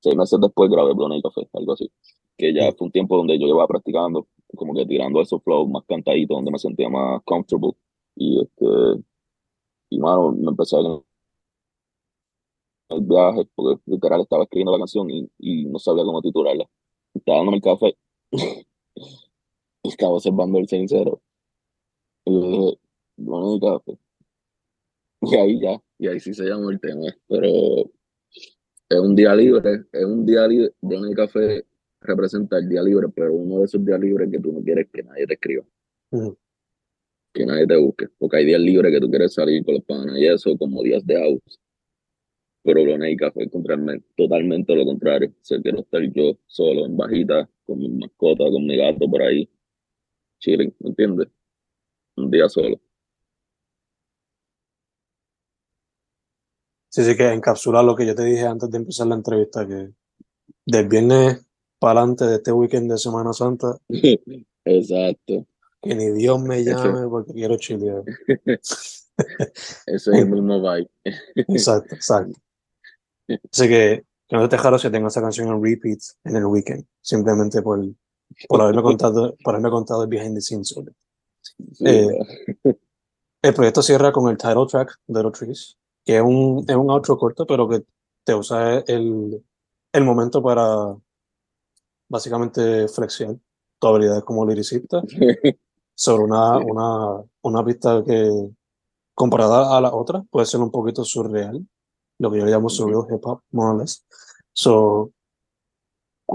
seis 0.00 0.16
meses 0.16 0.38
después 0.40 0.70
grabé 0.70 0.92
Brownie 0.94 1.22
Café, 1.22 1.48
algo 1.52 1.72
así. 1.72 1.90
Que 2.36 2.52
ya 2.52 2.72
fue 2.72 2.86
un 2.86 2.92
tiempo 2.92 3.16
donde 3.16 3.38
yo 3.38 3.46
llevaba 3.46 3.68
practicando, 3.68 4.26
como 4.56 4.74
que 4.74 4.86
tirando 4.86 5.20
esos 5.20 5.42
flows 5.42 5.68
más 5.70 5.84
cantaditos, 5.88 6.36
donde 6.36 6.50
me 6.50 6.58
sentía 6.58 6.88
más 6.88 7.22
comfortable. 7.24 7.76
Y 8.16 8.40
este, 8.42 8.64
y 9.94 9.98
mano, 9.98 10.32
me 10.32 10.50
empecé 10.50 10.76
a 10.76 10.80
el 12.90 13.00
viaje, 13.02 13.48
porque 13.54 13.80
literal 13.86 14.20
estaba 14.22 14.44
escribiendo 14.44 14.72
la 14.72 14.78
canción 14.78 15.10
y, 15.10 15.30
y 15.38 15.64
no 15.66 15.78
sabía 15.78 16.04
cómo 16.04 16.20
titularla. 16.20 16.68
Estaba 17.14 17.38
dándome 17.38 17.58
el 17.58 17.62
café. 17.62 17.96
estaba 19.82 20.12
observando 20.12 20.58
el 20.58 20.68
sincero. 20.68 21.22
Y 22.24 22.32
yo 22.32 22.40
dije, 22.40 22.78
bueno, 23.16 23.54
el 23.54 23.60
café. 23.60 23.98
Y 25.26 25.36
ahí 25.36 25.58
ya, 25.58 25.82
y 25.98 26.06
ahí 26.08 26.20
sí 26.20 26.34
se 26.34 26.44
llamó 26.44 26.70
el 26.70 26.78
tema. 26.78 27.06
Pero 27.28 27.46
es 28.90 28.98
un 29.00 29.16
día 29.16 29.34
libre, 29.34 29.86
es 29.90 30.04
un 30.04 30.26
día 30.26 30.46
libre. 30.46 30.74
Bueno, 30.82 31.06
el 31.06 31.16
café 31.16 31.64
representa 32.02 32.58
el 32.58 32.68
día 32.68 32.82
libre, 32.82 33.08
pero 33.08 33.32
uno 33.32 33.60
de 33.60 33.64
esos 33.64 33.82
días 33.82 33.98
libres 33.98 34.30
que 34.30 34.38
tú 34.40 34.52
no 34.52 34.62
quieres 34.62 34.86
que 34.92 35.02
nadie 35.02 35.26
te 35.26 35.34
escriba. 35.34 35.64
Que 37.34 37.44
nadie 37.44 37.66
te 37.66 37.76
busque. 37.76 38.06
Porque 38.18 38.38
hay 38.38 38.46
días 38.46 38.60
libres 38.60 38.92
que 38.92 39.00
tú 39.00 39.10
quieres 39.10 39.34
salir 39.34 39.64
con 39.64 39.74
los 39.74 39.84
panas 39.84 40.16
y 40.18 40.26
eso, 40.26 40.56
como 40.56 40.82
días 40.82 41.04
de 41.04 41.22
out 41.22 41.42
pero 42.64 42.82
Bloneika 42.82 43.30
fue 43.30 43.46
totalmente 44.16 44.74
lo 44.74 44.84
contrario. 44.86 45.32
Se 45.42 45.60
quiero 45.60 45.80
estar 45.80 46.00
yo 46.14 46.38
solo, 46.46 46.86
en 46.86 46.96
bajita, 46.96 47.48
con 47.66 47.78
mi 47.78 47.90
mascota, 47.90 48.44
con 48.50 48.66
mi 48.66 48.76
gato 48.76 49.08
por 49.08 49.22
ahí, 49.22 49.48
chilling, 50.40 50.74
¿me 50.80 50.90
entiendes? 50.90 51.28
Un 52.16 52.30
día 52.30 52.48
solo. 52.48 52.80
Sí, 56.88 57.04
sí, 57.04 57.16
que 57.16 57.32
encapsula 57.32 57.82
lo 57.82 57.94
que 57.94 58.06
yo 58.06 58.14
te 58.14 58.24
dije 58.24 58.46
antes 58.46 58.70
de 58.70 58.78
empezar 58.78 59.08
la 59.08 59.16
entrevista, 59.16 59.66
que 59.66 59.90
del 60.64 60.88
viernes 60.88 61.46
para 61.78 62.00
adelante 62.00 62.24
de 62.24 62.36
este 62.36 62.52
weekend 62.52 62.90
de 62.90 62.98
Semana 62.98 63.32
Santa. 63.34 63.76
Exacto. 64.64 65.46
Que 65.84 65.94
ni 65.94 66.10
Dios 66.12 66.40
me 66.42 66.64
llame 66.64 67.08
porque 67.08 67.32
quiero 67.32 67.56
chilear. 67.56 68.02
Ese 68.56 69.04
es 69.86 70.06
el 70.08 70.28
mismo 70.28 70.60
vibe. 70.60 70.90
exacto, 71.36 71.94
exacto. 71.94 72.38
Así 73.28 73.68
que, 73.68 74.04
que 74.28 74.36
no 74.36 74.48
te 74.48 74.56
dejaros 74.56 74.82
que 74.82 74.90
tenga 74.90 75.08
esa 75.08 75.20
canción 75.20 75.48
en 75.48 75.62
repeat 75.62 75.98
en 76.24 76.36
el 76.36 76.46
weekend, 76.46 76.86
simplemente 77.00 77.62
por, 77.62 77.80
por 78.48 78.60
haberme 78.60 78.82
contado, 78.82 79.36
por 79.42 79.54
haberme 79.54 79.70
contado 79.70 80.02
el 80.02 80.08
behind 80.08 80.34
the 80.34 80.40
scenes. 80.40 80.74
Eh, 81.80 82.08
el 83.42 83.54
proyecto 83.54 83.82
cierra 83.82 84.12
con 84.12 84.30
el 84.30 84.36
title 84.36 84.66
track, 84.68 84.98
Little 85.06 85.30
Trees, 85.30 85.76
que 86.04 86.16
es 86.16 86.22
un, 86.22 86.64
es 86.66 86.76
un 86.76 86.90
outro 86.90 87.16
corto, 87.16 87.46
pero 87.46 87.68
que 87.68 87.84
te 88.24 88.34
usa 88.34 88.78
el, 88.86 89.44
el 89.92 90.04
momento 90.04 90.42
para 90.42 90.96
básicamente 92.08 92.88
flexionar 92.88 93.36
tu 93.78 93.86
habilidad 93.86 94.22
como 94.22 94.46
liricista 94.46 95.02
sobre 95.94 96.24
una, 96.24 96.58
una, 96.58 97.24
una 97.42 97.64
pista 97.64 98.02
que 98.04 98.28
comparada 99.14 99.76
a 99.76 99.80
la 99.80 99.94
otra 99.94 100.24
puede 100.30 100.46
ser 100.46 100.60
un 100.60 100.70
poquito 100.70 101.04
surreal 101.04 101.66
lo 102.18 102.30
que 102.30 102.38
yo 102.38 102.46
llamo 102.46 102.68
surreal 102.68 103.06
hip 103.10 103.24
hop, 103.24 103.40
more 103.50 103.70
or 103.70 103.80
less. 103.80 104.04
So, 104.52 105.12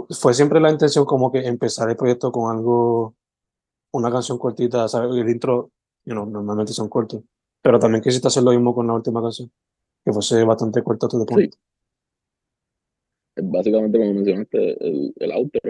fue 0.09 0.33
siempre 0.33 0.59
la 0.59 0.71
intención 0.71 1.05
como 1.05 1.31
que 1.31 1.39
empezar 1.47 1.89
el 1.89 1.95
proyecto 1.95 2.31
con 2.31 2.55
algo, 2.55 3.15
una 3.93 4.11
canción 4.11 4.37
cortita, 4.37 4.87
¿sabes? 4.87 5.15
El 5.15 5.29
intro, 5.29 5.71
you 6.05 6.13
know, 6.13 6.25
normalmente 6.25 6.73
son 6.73 6.89
cortos, 6.89 7.23
pero 7.61 7.79
también 7.79 8.03
quisiste 8.03 8.27
hacer 8.27 8.43
lo 8.43 8.51
mismo 8.51 8.75
con 8.75 8.87
la 8.87 8.93
última 8.93 9.21
canción, 9.21 9.51
que 10.03 10.13
fuese 10.13 10.43
bastante 10.43 10.83
corta 10.83 11.07
todo 11.07 11.25
el 11.37 11.51
Básicamente, 13.41 13.97
como 13.97 14.13
mencionaste, 14.15 14.85
el, 14.85 15.13
el 15.17 15.31
outro. 15.31 15.61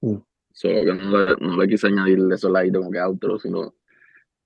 Mm. 0.00 0.16
Solo 0.52 0.84
que 0.84 0.94
no 0.94 1.24
le, 1.24 1.36
no 1.40 1.56
le 1.56 1.68
quise 1.68 1.86
añadir 1.86 2.18
esos 2.32 2.50
likes 2.50 2.76
como 2.76 2.90
que 2.90 3.00
outro, 3.00 3.38
sino 3.38 3.74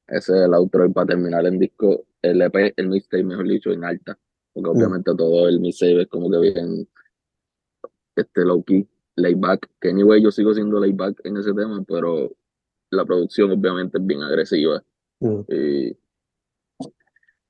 ese 0.06 0.32
es 0.32 0.42
el 0.46 0.54
outro 0.54 0.90
para 0.92 1.08
terminar 1.08 1.44
el 1.46 1.58
disco, 1.58 2.06
el 2.22 2.40
EP, 2.42 2.74
el 2.76 2.88
mixtape, 2.88 3.24
mejor 3.24 3.48
dicho, 3.48 3.72
en 3.72 3.84
alta 3.84 4.18
porque 4.56 4.70
mm. 4.70 4.76
obviamente 4.76 5.14
todo 5.14 5.48
el 5.48 5.60
mixtape 5.60 6.02
es 6.02 6.08
como 6.08 6.30
que 6.30 6.38
bien 6.38 6.88
este 8.16 8.44
low 8.44 8.64
key, 8.64 8.88
layback, 9.16 9.68
que 9.78 9.90
anyway 9.90 10.22
yo 10.22 10.30
sigo 10.30 10.54
siendo 10.54 10.80
layback 10.80 11.20
en 11.24 11.36
ese 11.36 11.52
tema, 11.52 11.84
pero 11.86 12.34
la 12.90 13.04
producción 13.04 13.50
obviamente 13.50 13.98
es 13.98 14.06
bien 14.06 14.22
agresiva. 14.22 14.82
Mm. 15.20 15.40
Y, 15.48 15.98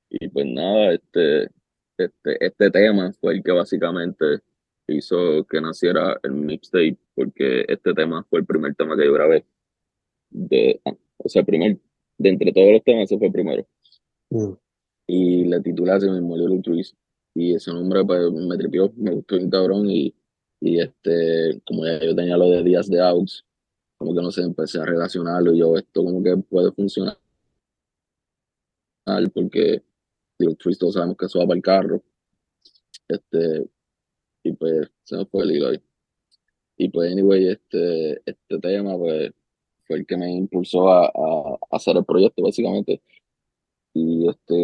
y, 0.09 0.27
pues 0.27 0.45
nada, 0.47 0.93
este, 0.95 1.49
este, 1.97 2.45
este 2.45 2.71
tema 2.71 3.13
fue 3.13 3.35
el 3.35 3.43
que 3.43 3.53
básicamente 3.53 4.41
hizo 4.95 5.45
que 5.45 5.61
naciera 5.61 6.19
el 6.23 6.33
mixtape, 6.33 6.97
porque 7.15 7.65
este 7.67 7.93
tema 7.93 8.23
fue 8.29 8.39
el 8.39 8.45
primer 8.45 8.75
tema 8.75 8.95
que 8.95 9.05
yo 9.05 9.13
grabé. 9.13 9.45
De, 10.29 10.81
o 11.17 11.29
sea, 11.29 11.43
primer, 11.43 11.77
de 12.17 12.29
entre 12.29 12.51
todos 12.51 12.71
los 12.71 12.83
temas, 12.83 13.03
ese 13.03 13.17
fue 13.17 13.27
el 13.27 13.33
primero. 13.33 13.67
Mm 14.29 14.53
y 15.07 15.45
le 15.45 15.61
titulé 15.61 15.93
así 15.93 16.09
mismo 16.09 16.37
Little 16.37 16.61
Trees. 16.61 16.95
Y 17.33 17.55
ese 17.55 17.71
nombre 17.71 18.03
pues 18.03 18.31
me 18.31 18.57
tripió, 18.57 18.91
me 18.97 19.11
gustó 19.11 19.37
un 19.37 19.49
cabrón 19.49 19.89
y, 19.89 20.13
y 20.59 20.79
este, 20.79 21.61
como 21.65 21.85
ya 21.85 21.99
yo 22.03 22.15
tenía 22.15 22.35
lo 22.35 22.49
de 22.49 22.63
días 22.63 22.89
de 22.89 22.99
outs, 22.99 23.45
como 23.97 24.13
que 24.13 24.21
no 24.21 24.31
sé, 24.31 24.41
empecé 24.41 24.79
a 24.79 24.85
relacionarlo 24.85 25.53
y 25.53 25.59
yo 25.59 25.77
esto 25.77 26.03
como 26.03 26.21
que 26.23 26.35
puede 26.37 26.71
funcionar 26.71 27.17
porque 29.33 29.81
Trees 30.37 30.77
todos 30.77 30.95
sabemos 30.95 31.15
que 31.15 31.27
eso 31.27 31.39
va 31.39 31.47
para 31.47 31.55
el 31.55 31.63
carro. 31.63 32.03
Este, 33.07 33.65
y 34.47 34.53
pues 34.53 34.91
se 35.03 35.17
me 35.17 35.25
fue 35.25 35.43
el 35.43 35.51
hilo 35.51 35.69
ahí. 35.69 35.83
Y 36.77 36.89
pues 36.89 37.11
anyway, 37.11 37.47
este, 37.49 38.21
este 38.25 38.59
tema 38.59 38.97
pues 38.97 39.31
fue 39.87 39.97
el 39.97 40.05
que 40.05 40.17
me 40.17 40.31
impulsó 40.31 40.89
a, 40.89 41.07
a 41.07 41.57
hacer 41.71 41.97
el 41.97 42.05
proyecto 42.05 42.43
básicamente 42.43 43.01
y 43.93 44.29
este 44.29 44.55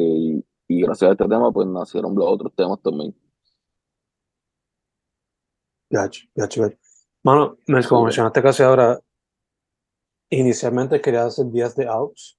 y, 0.68 0.82
gracias 0.82 1.10
a 1.10 1.12
este 1.14 1.26
tema 1.26 1.52
pues 1.52 1.68
nacieron 1.68 2.16
los 2.16 2.28
otros 2.28 2.54
temas 2.56 2.82
también. 2.82 3.16
Gacho, 5.90 6.28
gacho, 6.36 6.62
gacho. 6.64 6.78
Mano, 7.24 7.58
como 7.88 8.04
mencionaste 8.04 8.42
casi 8.42 8.64
ahora, 8.64 9.00
inicialmente 10.30 11.02
quería 11.02 11.26
hacer 11.26 11.46
días 11.52 11.76
de 11.76 11.88
outs. 11.88 12.38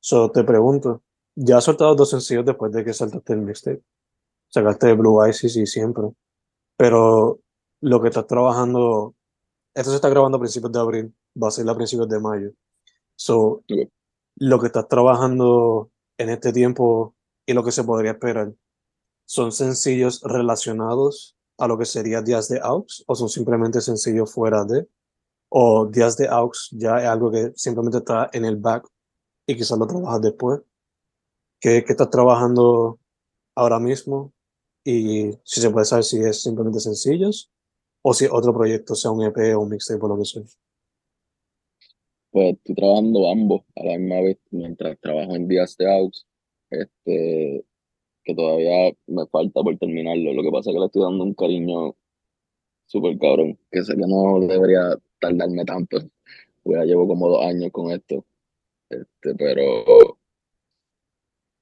Solo 0.00 0.30
te 0.30 0.44
pregunto, 0.44 1.02
ya 1.34 1.58
has 1.58 1.64
soltado 1.64 1.94
dos 1.94 2.10
sencillos 2.10 2.44
después 2.44 2.72
de 2.72 2.84
que 2.84 2.92
saltaste 2.92 3.32
el 3.32 3.40
mixtape. 3.40 3.82
Sacaste 4.48 4.92
Blue 4.94 5.26
Isis 5.26 5.56
y 5.56 5.66
siempre. 5.66 6.04
Pero 6.76 7.40
lo 7.80 8.00
que 8.00 8.08
estás 8.08 8.26
trabajando, 8.26 9.14
esto 9.74 9.90
se 9.90 9.96
está 9.96 10.08
grabando 10.08 10.36
a 10.38 10.40
principios 10.40 10.72
de 10.72 10.80
abril, 10.80 11.14
va 11.40 11.48
a 11.48 11.50
ser 11.50 11.68
a 11.68 11.74
principios 11.74 12.08
de 12.08 12.20
mayo. 12.20 12.52
So, 13.16 13.62
lo 14.36 14.60
que 14.60 14.66
estás 14.66 14.88
trabajando 14.88 15.90
en 16.18 16.30
este 16.30 16.52
tiempo 16.52 17.14
y 17.46 17.52
lo 17.52 17.64
que 17.64 17.72
se 17.72 17.84
podría 17.84 18.12
esperar? 18.12 18.52
¿Son 19.26 19.52
sencillos 19.52 20.20
relacionados 20.22 21.36
a 21.58 21.68
lo 21.68 21.78
que 21.78 21.84
sería 21.84 22.22
días 22.22 22.48
de 22.48 22.60
AUX 22.62 23.04
o 23.06 23.14
son 23.14 23.28
simplemente 23.28 23.80
sencillos 23.80 24.32
fuera 24.32 24.64
de? 24.64 24.86
¿O 25.48 25.86
días 25.86 26.16
de 26.16 26.28
AUX 26.28 26.70
ya 26.72 26.98
es 26.98 27.06
algo 27.06 27.30
que 27.30 27.52
simplemente 27.56 27.98
está 27.98 28.30
en 28.32 28.44
el 28.44 28.56
back 28.56 28.86
y 29.46 29.56
quizás 29.56 29.78
lo 29.78 29.86
trabajas 29.86 30.20
después? 30.22 30.60
¿Qué, 31.60 31.84
qué 31.84 31.92
estás 31.92 32.10
trabajando 32.10 32.98
ahora 33.54 33.78
mismo? 33.78 34.33
Y 34.84 35.30
si 35.44 35.60
se 35.60 35.70
puede 35.70 35.86
saber 35.86 36.04
si 36.04 36.18
es 36.18 36.42
simplemente 36.42 36.80
sencillos 36.80 37.50
o 38.02 38.12
si 38.12 38.26
otro 38.30 38.52
proyecto, 38.52 38.94
sea 38.94 39.10
un 39.10 39.24
EP 39.24 39.56
o 39.56 39.60
un 39.60 39.70
mixtape 39.70 40.04
o 40.04 40.08
lo 40.08 40.18
que 40.18 40.24
sea 40.24 40.42
pues 42.34 42.56
estoy 42.56 42.74
trabajando 42.74 43.30
ambos 43.30 43.62
a 43.76 43.84
la 43.84 43.96
misma 43.96 44.20
vez 44.22 44.38
mientras 44.50 44.98
trabajo 44.98 45.36
en 45.36 45.46
días 45.46 45.76
de 45.76 45.86
House, 45.86 46.26
este, 46.68 47.64
que 48.24 48.34
todavía 48.34 48.92
me 49.06 49.24
falta 49.26 49.62
por 49.62 49.78
terminarlo. 49.78 50.32
Lo 50.32 50.42
que 50.42 50.50
pasa 50.50 50.70
es 50.70 50.74
que 50.74 50.80
le 50.80 50.86
estoy 50.86 51.02
dando 51.02 51.22
un 51.22 51.34
cariño 51.34 51.94
súper 52.86 53.18
cabrón, 53.20 53.56
que 53.70 53.84
sé 53.84 53.94
que 53.94 54.02
no 54.08 54.40
debería 54.48 54.98
tardarme 55.20 55.64
tanto. 55.64 55.98
Pues 56.64 56.78
ya 56.80 56.84
llevo 56.84 57.06
como 57.06 57.28
dos 57.28 57.46
años 57.46 57.70
con 57.70 57.92
esto. 57.92 58.26
Este, 58.90 59.36
pero, 59.36 60.18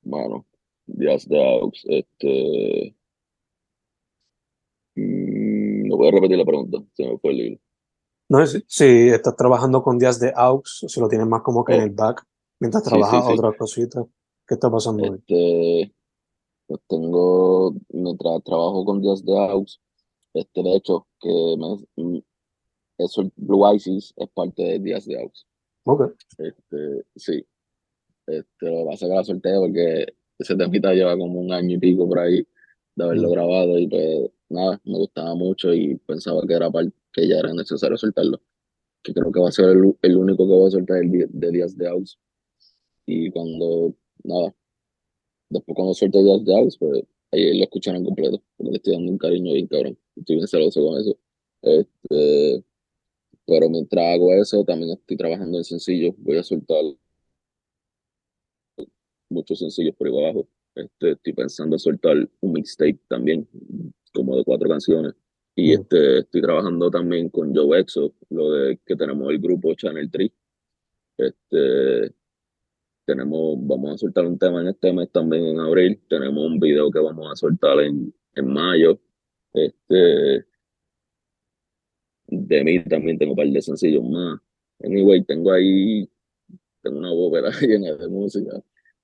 bueno, 0.01 0.47
Días 0.87 1.29
de 1.29 1.39
Aux, 1.39 1.85
este. 1.85 2.95
Voy 5.97 6.09
a 6.09 6.11
repetir 6.13 6.39
la 6.39 6.45
pregunta, 6.45 6.79
se 6.95 7.07
me 7.09 7.19
fue 7.19 7.33
el 7.33 7.41
hilo. 7.41 7.59
No 8.29 8.43
es 8.43 8.63
si 8.67 9.09
estás 9.09 9.37
trabajando 9.37 9.83
con 9.83 9.99
días 9.99 10.19
de 10.21 10.33
aux 10.35 10.85
si 10.89 11.01
lo 11.01 11.09
tienes 11.09 11.27
más 11.27 11.43
como 11.43 11.65
que 11.65 11.75
en 11.75 11.81
Oh. 11.81 11.85
el 11.85 11.91
back 11.91 12.25
mientras 12.61 12.83
trabajas 12.85 13.25
sí, 13.27 13.33
sí. 13.33 13.39
otras 13.39 13.57
cositas. 13.57 14.05
¿Qué 14.47 14.55
está 14.55 14.71
pasando 14.71 15.03
hoy? 15.05 15.19
Este, 15.19 15.95
pues 16.67 16.81
tengo, 16.89 17.75
mientras 17.91 18.43
trabajo 18.45 18.85
con 18.85 19.01
días 19.03 19.25
de 19.25 19.39
Aux, 19.39 19.81
este, 20.35 20.63
de 20.63 20.77
hecho, 20.77 21.07
que 21.21 21.29
me, 21.59 22.03
mm, 22.03 22.23
eso, 22.99 23.31
Blue 23.37 23.75
Isis 23.75 24.13
es 24.17 24.29
parte 24.31 24.63
de 24.63 24.79
días 24.79 25.05
de 25.07 25.21
Aux. 25.21 25.47
Ok. 25.85 26.13
Este, 26.39 27.05
sí. 27.17 27.45
Este, 28.27 28.67
lo 28.71 28.87
pasa 28.87 29.07
es 29.07 29.11
que 29.11 29.17
la 29.17 29.25
solté 29.25 29.51
porque 29.59 30.07
ese 30.39 30.55
temita 30.57 30.93
lleva 30.95 31.17
como 31.19 31.41
un 31.41 31.53
año 31.53 31.77
y 31.77 31.79
pico 31.79 32.09
por 32.09 32.21
ahí 32.21 32.47
de 32.95 33.05
haberlo 33.05 33.29
Mm. 33.29 33.33
grabado 33.33 33.79
y 33.79 33.87
pues 33.89 34.31
nada, 34.53 34.81
me 34.85 34.97
gustaba 34.99 35.35
mucho 35.35 35.73
y 35.75 35.97
pensaba 35.97 36.43
que 36.47 36.55
era 36.55 36.71
parte, 36.71 36.93
que 37.13 37.29
ya 37.29 37.39
era 37.39 37.53
necesario 37.53 37.97
soltarlo. 37.97 38.41
Que 39.03 39.13
creo 39.15 39.33
que 39.33 39.41
va 39.41 39.49
a 39.49 39.53
ser 39.53 39.71
el, 39.71 39.97
el 40.03 40.17
único 40.17 40.47
que 40.47 40.53
voy 40.55 40.69
a 40.69 40.71
soltar 40.71 40.99
el 40.99 41.11
di- 41.11 41.25
de 41.29 41.51
Días 41.51 41.77
de 41.77 41.87
House. 41.87 42.19
Y 43.07 43.31
cuando, 43.31 43.95
nada, 44.25 44.55
después 45.51 45.75
cuando 45.77 45.95
suelte 45.95 46.23
Días 46.23 46.45
de 46.45 46.55
House, 46.55 46.79
pues 46.79 47.03
ahí 47.33 47.59
lo 47.59 47.65
escucharán 47.65 48.05
completo, 48.05 48.43
porque 48.57 48.71
le 48.73 48.77
estoy 48.79 48.95
dando 48.95 49.13
un 49.13 49.19
cariño 49.19 49.53
bien 49.55 49.67
cabrón. 49.67 49.99
Estoy 50.17 50.37
bien 50.37 50.49
celoso 50.49 50.85
con 50.85 51.01
eso. 51.01 51.19
Este, 51.63 52.65
pero 53.47 53.69
mientras 53.69 54.05
hago 54.15 54.33
eso, 54.35 54.65
también 54.65 54.93
estoy 54.93 55.17
trabajando 55.17 55.59
en 55.59 55.65
sencillos. 55.65 56.15
Voy 56.19 56.39
a 56.39 56.43
soltar 56.43 56.83
muchos 59.29 59.59
sencillos 59.59 59.95
por 59.97 60.07
ahí 60.07 60.17
abajo. 60.17 60.49
Este, 60.75 61.13
estoy 61.13 61.33
pensando 61.33 61.77
en 61.77 61.81
soltar 61.81 62.17
un 62.41 62.53
mixtape 62.53 62.99
también, 63.09 63.47
como 64.13 64.37
de 64.37 64.45
cuatro 64.45 64.69
canciones. 64.69 65.15
Y 65.55 65.77
Mm. 65.77 65.81
este, 65.81 66.19
estoy 66.21 66.43
trabajando 66.43 66.91
también 66.91 67.29
con 67.29 67.55
Joe 67.55 67.81
Exo, 67.81 68.15
lo 68.31 68.51
de 68.53 68.79
que 68.87 68.97
tenemos 68.97 69.31
el 69.31 69.39
grupo 69.39 69.75
Channel 69.75 70.11
3. 70.11 70.31
Este, 71.19 72.15
tenemos, 73.05 73.57
vamos 73.61 73.95
a 73.95 73.99
soltar 73.99 74.27
un 74.27 74.39
tema 74.39 74.61
en 74.63 74.69
este 74.69 74.93
mes 74.93 75.11
también 75.11 75.47
en 75.47 75.61
abril. 75.61 76.01
Tenemos 76.09 76.45
un 76.45 76.59
video 76.59 76.91
que 76.91 77.01
vamos 77.01 77.31
a 77.31 77.37
soltar 77.37 77.81
en, 77.81 78.15
en 78.35 78.47
mayo. 78.47 78.99
Este, 79.53 80.47
de 82.29 82.65
mí 82.65 82.83
también 82.85 83.19
tengo 83.19 83.33
un 83.33 83.37
par 83.37 83.47
de 83.49 83.61
sencillos 83.63 84.03
más. 84.05 84.41
Anyway, 84.83 85.23
tengo 85.25 85.53
ahí, 85.53 86.09
tengo 86.83 86.99
una 86.99 87.11
bóveda 87.13 87.51
llena 87.61 87.95
de 87.95 88.09
música 88.09 88.63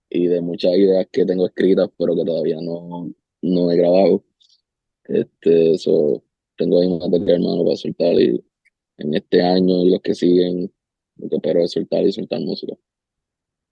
y 0.08 0.26
de 0.26 0.40
muchas 0.40 0.74
ideas 0.76 1.06
que 1.12 1.26
tengo 1.26 1.46
escritas, 1.46 1.90
pero 1.98 2.16
que 2.16 2.24
todavía 2.24 2.56
no, 2.62 3.12
no 3.42 3.70
he 3.70 3.76
grabado. 3.76 4.24
Este, 5.08 5.72
eso, 5.72 6.22
tengo 6.56 6.80
ahí 6.80 6.88
más 6.88 7.10
de 7.10 7.24
que 7.24 7.32
hermano 7.32 7.64
para 7.64 7.76
soltar 7.76 8.12
y 8.20 8.44
en 8.98 9.14
este 9.14 9.42
año 9.42 9.84
y 9.84 9.90
los 9.90 10.02
que 10.02 10.14
siguen, 10.14 10.72
lo 11.16 11.28
que 11.28 11.36
espero 11.36 11.64
es 11.64 11.72
soltar 11.72 12.06
y 12.06 12.12
soltar 12.12 12.40
música. 12.40 12.74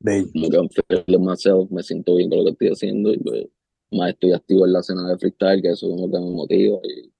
Bello. 0.00 0.30
Como 0.32 0.68
que 0.68 1.18
myself, 1.18 1.70
me 1.70 1.82
siento 1.82 2.16
bien 2.16 2.30
con 2.30 2.38
lo 2.38 2.44
que 2.44 2.50
estoy 2.50 2.68
haciendo 2.68 3.12
y 3.12 3.18
pues, 3.18 3.46
más 3.90 4.10
estoy 4.10 4.32
activo 4.32 4.66
en 4.66 4.72
la 4.72 4.80
escena 4.80 5.08
de 5.08 5.18
freestyle, 5.18 5.62
que 5.62 5.70
eso 5.70 5.92
es 5.94 6.00
lo 6.00 6.10
que 6.10 6.18
me 6.18 6.30
motiva 6.30 6.78
y 6.82 7.12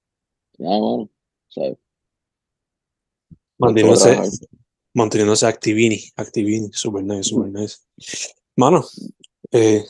nada, 0.57 0.79
mano, 0.79 1.09
¿sabes? 1.49 1.77
Manteniéndose, 3.59 4.17
manteniéndose 4.93 5.45
activini, 5.47 5.99
activini, 6.15 6.69
super 6.71 7.03
nice, 7.03 7.23
super 7.23 7.49
nice. 7.49 7.77
Mano, 8.55 8.83
eh, 9.51 9.83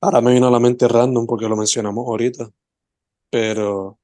ahora 0.00 0.20
me 0.20 0.32
vino 0.32 0.48
a 0.48 0.50
la 0.50 0.60
mente 0.60 0.88
random 0.88 1.26
porque 1.26 1.48
lo 1.48 1.56
mencionamos 1.56 2.06
ahorita, 2.06 2.50
pero 3.30 3.98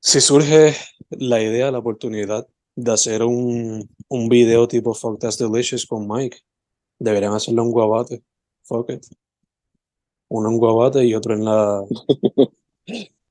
si 0.00 0.20
surge 0.20 0.74
la 1.10 1.42
idea, 1.42 1.70
la 1.70 1.78
oportunidad 1.78 2.46
de 2.74 2.92
hacer 2.92 3.22
un, 3.22 3.88
un 4.08 4.28
video 4.28 4.66
tipo 4.68 4.94
Fuck 4.94 5.20
That's 5.20 5.38
Delicious 5.38 5.86
con 5.86 6.06
Mike, 6.08 6.38
deberían 6.98 7.34
hacerlo 7.34 7.62
en 7.62 7.70
Guabate. 7.70 8.22
Fuck 8.64 8.90
it. 8.90 9.04
Uno 10.28 10.50
en 10.50 10.58
Guabate 10.58 11.04
y 11.04 11.14
otro 11.14 11.34
en 11.34 11.44
la. 11.44 11.84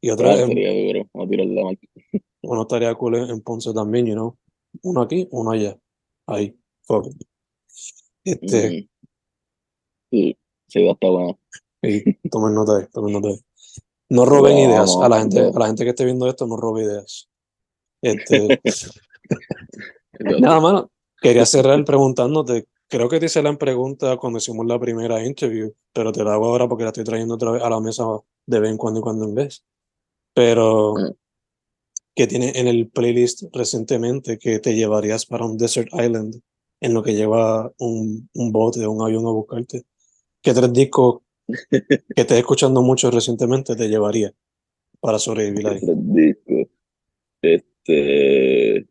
Y 0.04 0.10
otro 0.10 0.30
Ah, 0.30 0.40
en, 0.40 0.50
duro, 0.50 1.08
a 1.14 1.24
uno 2.44 2.62
estaría 2.64 2.96
cool 2.96 3.16
en, 3.18 3.42
Ponce 3.42 3.72
también, 3.72 4.08
you 4.08 4.14
know. 4.14 4.36
Uno 4.82 5.02
aquí, 5.02 5.28
uno 5.32 5.52
allá. 5.52 5.78
Ahí. 6.26 6.58
Fuck 6.84 7.08
it. 7.08 7.28
Este, 8.24 8.82
Mm. 8.82 8.88
Sí, 10.12 10.38
sí, 10.68 10.90
está 10.90 11.10
bueno. 11.10 11.40
y 11.82 12.30
tomen 12.30 12.54
nota 12.54 12.78
ahí, 12.78 12.86
tomen 12.92 13.14
nota 13.14 13.30
ahí. 13.30 13.40
No 14.12 14.26
roben 14.26 14.56
Vamos, 14.56 14.68
ideas. 14.68 14.98
A 15.02 15.08
la 15.08 15.20
gente, 15.22 15.40
vamos. 15.40 15.56
a 15.56 15.60
la 15.60 15.68
gente 15.68 15.84
que 15.86 15.90
esté 15.92 16.04
viendo 16.04 16.28
esto, 16.28 16.46
no 16.46 16.58
robe 16.58 16.84
ideas. 16.84 17.30
Este, 18.02 18.60
nada, 20.42 20.60
mano. 20.60 20.92
Quería 21.22 21.46
cerrar 21.46 21.82
preguntándote. 21.86 22.68
Creo 22.90 23.08
que 23.08 23.22
te 23.22 23.28
hice 23.28 23.42
la 23.42 23.58
pregunta 23.58 24.18
cuando 24.18 24.40
hicimos 24.40 24.66
la 24.66 24.78
primera 24.78 25.26
interview, 25.26 25.74
pero 25.94 26.12
te 26.12 26.26
la 26.26 26.34
hago 26.34 26.48
ahora 26.48 26.68
porque 26.68 26.84
la 26.84 26.90
estoy 26.90 27.06
trayendo 27.06 27.36
otra 27.36 27.52
vez 27.52 27.64
a 27.64 27.70
la 27.70 27.80
mesa 27.80 28.04
de 28.46 28.60
vez 28.60 28.72
en 28.72 28.78
cuando 28.78 29.00
y 29.00 29.04
cuando 29.04 29.24
en 29.24 29.34
vez. 29.34 29.64
Pero, 30.34 30.98
Ajá. 30.98 31.14
¿qué 32.14 32.28
tiene 32.28 32.52
en 32.56 32.68
el 32.68 32.90
playlist 32.90 33.44
recientemente 33.54 34.38
que 34.38 34.60
te 34.60 34.76
llevarías 34.76 35.26
para 35.26 35.46
un 35.46 35.58
desert 35.58 35.88
island 35.94 36.42
en 36.82 36.94
lo 36.94 37.02
que 37.02 37.16
lleva 37.16 37.72
un, 37.78 38.30
un 38.34 38.52
bote 38.52 38.86
o 38.86 38.92
un 38.92 39.04
avión 39.04 39.26
a 39.26 39.32
buscarte? 39.32 39.84
¿Qué 40.42 40.54
tres 40.54 40.74
discos 40.74 41.22
que 41.70 42.22
estés 42.22 42.38
escuchando 42.40 42.82
mucho 42.82 43.10
recientemente 43.12 43.76
te 43.76 43.88
llevaría 43.88 44.34
para 45.00 45.20
sobrevivir 45.20 45.68
ahí? 45.68 45.80
Tres 45.80 45.98
discos. 46.14 46.68
Este. 47.42 48.88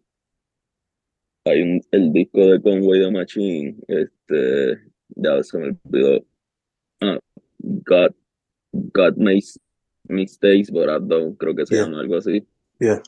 Hay 1.46 1.62
un, 1.62 1.80
el 1.90 2.12
disco 2.12 2.40
de 2.40 2.60
Conway 2.60 3.00
the 3.00 3.10
Machine. 3.10 3.76
Este. 3.88 4.78
Ya 5.16 5.42
se 5.42 5.58
me 5.58 5.76
olvidó. 5.84 6.24
Ah, 7.00 7.18
God, 7.58 8.12
God 8.72 9.16
makes 9.16 9.58
mistakes, 10.08 10.70
but 10.70 10.88
I 10.88 10.98
don't. 11.00 11.36
Creo 11.38 11.54
que 11.54 11.66
se 11.66 11.74
Yeah. 11.76 11.84
llama 11.86 12.00
algo 12.00 12.16
así. 12.16 12.46
Yeah. 12.78 13.02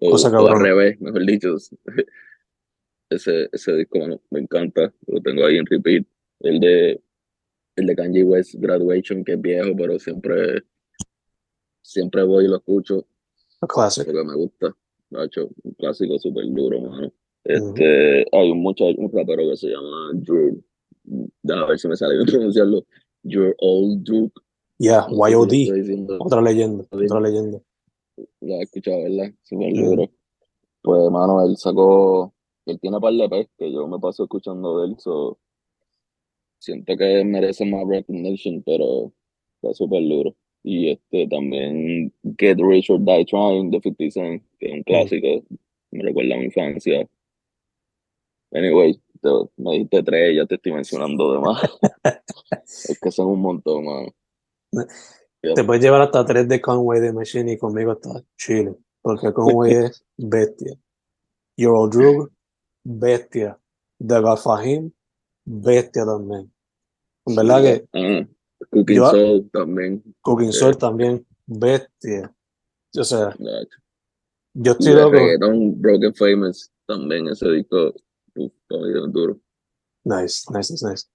O, 0.00 0.10
Cosa 0.10 0.28
o 0.30 0.46
al 0.48 0.60
revés, 0.60 1.00
mejor 1.00 1.24
dicho. 1.26 1.56
Ese, 3.10 3.48
ese 3.52 3.72
disco 3.72 3.98
mano, 4.00 4.20
me 4.30 4.40
encanta. 4.40 4.92
Lo 5.06 5.18
tengo 5.22 5.46
ahí 5.46 5.56
en 5.56 5.64
repeat. 5.64 6.04
El 6.40 6.60
de, 6.60 7.00
el 7.80 7.86
de 7.86 7.96
Kanye 7.96 8.24
West 8.24 8.54
Graduation, 8.56 9.24
que 9.24 9.32
es 9.32 9.40
viejo, 9.40 9.70
pero 9.76 9.98
siempre, 9.98 10.62
siempre 11.82 12.22
voy 12.22 12.44
y 12.44 12.48
lo 12.48 12.56
escucho. 12.56 13.06
A 13.60 13.66
classic. 13.66 14.04
porque 14.06 14.24
me 14.24 14.34
gusta. 14.34 14.74
Ha 15.14 15.24
hecho 15.24 15.48
un 15.62 15.72
clásico 15.72 16.18
súper 16.18 16.46
duro, 16.50 16.80
mano. 16.80 17.12
Este, 17.44 18.26
hay 18.30 18.50
un 18.50 18.60
muchacho, 18.60 18.94
un 18.98 19.10
rapero 19.10 19.48
que 19.48 19.56
se 19.56 19.68
llama 19.68 20.10
Drew. 20.14 20.62
Déjame 21.42 21.66
ver 21.66 21.78
si 21.78 21.88
me 21.88 21.96
sale 21.96 22.14
bien 22.16 22.26
pronunciarlo. 22.26 22.84
Your 23.22 23.54
Old 23.58 24.04
Duke. 24.04 24.40
Yeah, 24.78 25.06
YOD. 25.08 26.18
Otra 26.20 26.40
leyenda, 26.40 26.86
otra 26.90 27.20
leyenda. 27.20 27.60
Lo 28.40 28.54
has 28.54 28.62
escuchado, 28.62 29.02
¿verdad? 29.02 29.32
Súper 29.42 29.72
Ujú. 29.72 29.90
duro. 29.90 30.10
Pues, 30.82 31.10
mano, 31.10 31.44
él 31.44 31.56
sacó. 31.56 32.32
Él 32.66 32.78
tiene 32.80 33.00
par 33.00 33.12
de 33.12 33.24
EPs 33.24 33.50
que 33.56 33.72
yo 33.72 33.88
me 33.88 33.98
paso 33.98 34.24
escuchando 34.24 34.80
de 34.80 34.88
él. 34.88 34.96
So, 34.98 35.38
siento 36.58 36.96
que 36.96 37.24
merece 37.24 37.64
más 37.64 37.86
recognition, 37.86 38.62
pero 38.64 39.12
está 39.56 39.74
súper 39.74 40.02
duro. 40.02 40.34
Y 40.62 40.90
este 40.90 41.26
también 41.28 42.12
Get 42.38 42.58
Rich 42.58 42.90
or 42.90 43.00
Die 43.00 43.24
Trying 43.24 43.70
de 43.70 43.80
50 43.80 44.10
Cent, 44.10 44.42
que 44.58 44.66
es 44.66 44.72
un 44.72 44.82
clásico. 44.82 45.44
Me 45.90 46.02
recuerda 46.02 46.34
a 46.34 46.38
mi 46.38 46.44
infancia. 46.46 47.08
Anyway, 48.52 49.00
te- 49.20 49.28
me 49.56 49.72
dijiste 49.72 50.02
tres, 50.02 50.36
ya 50.36 50.46
te 50.46 50.56
estoy 50.56 50.72
mencionando 50.72 51.32
de 51.32 51.38
más. 51.40 51.62
es 52.62 52.98
que 53.00 53.10
son 53.10 53.28
un 53.28 53.40
montón, 53.40 53.84
mano. 53.84 54.14
Te 55.40 55.64
puedes 55.64 55.82
llevar 55.82 56.02
hasta 56.02 56.24
tres 56.26 56.48
de 56.48 56.60
Conway 56.60 57.00
de 57.00 57.12
Machine 57.12 57.52
y 57.52 57.58
conmigo 57.58 57.92
está 57.92 58.22
chile. 58.36 58.74
Porque 59.00 59.32
Conway 59.32 59.72
es 59.84 60.04
bestia. 60.16 60.74
Your 61.56 61.76
Old 61.76 61.92
Drug, 61.92 62.30
bestia. 62.84 63.58
The 64.00 64.20
Fahim, 64.42 64.92
bestia 65.58 66.04
también. 66.04 66.52
En 67.26 67.34
verdad 67.36 67.62
que 67.62 67.88
Ah, 67.92 68.26
Cooking 68.70 68.96
Yo- 68.96 69.10
Soul 69.10 69.50
también. 69.52 70.14
Cooking 70.22 70.52
Sí. 70.52 70.58
Soul 70.58 70.76
también, 70.76 71.26
bestia. 71.46 72.34
O 72.98 73.04
sea, 73.04 73.34
ya. 73.38 73.50
yo 74.54 74.72
Y 74.72 74.76
estoy 74.78 74.92
loco. 74.94 75.10
reggaeton, 75.12 75.80
Broken 75.80 76.14
Famous 76.14 76.70
también, 76.86 77.28
ese 77.28 77.48
disco, 77.50 77.92
duro. 78.34 79.38
Nice, 80.04 80.44
nice, 80.52 80.72
nice, 80.72 80.86
nice. 80.88 81.06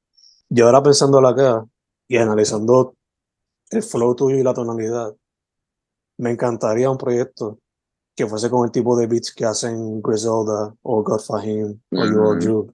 Yo 0.49 0.65
ahora 0.65 0.83
pensando 0.83 1.25
acá 1.25 1.65
y 2.07 2.17
analizando 2.17 2.95
el 3.71 3.81
flow 3.83 4.15
tuyo 4.15 4.37
y 4.37 4.43
la 4.43 4.53
tonalidad, 4.53 5.15
me 6.19 6.31
encantaría 6.31 6.89
un 6.89 6.97
proyecto 6.97 7.59
que 8.15 8.27
fuese 8.27 8.49
con 8.49 8.65
el 8.65 8.71
tipo 8.71 8.95
de 8.95 9.07
beats 9.07 9.33
que 9.33 9.45
hacen 9.45 9.99
Griselda 10.01 10.75
o 10.83 11.01
God 11.03 11.19
Fahim 11.21 11.79
o 11.91 12.05
You 12.05 12.19
or 12.21 12.37
Ujú. 12.37 12.39
Drew. 12.39 12.63
Lo 12.65 12.71
he 12.71 12.73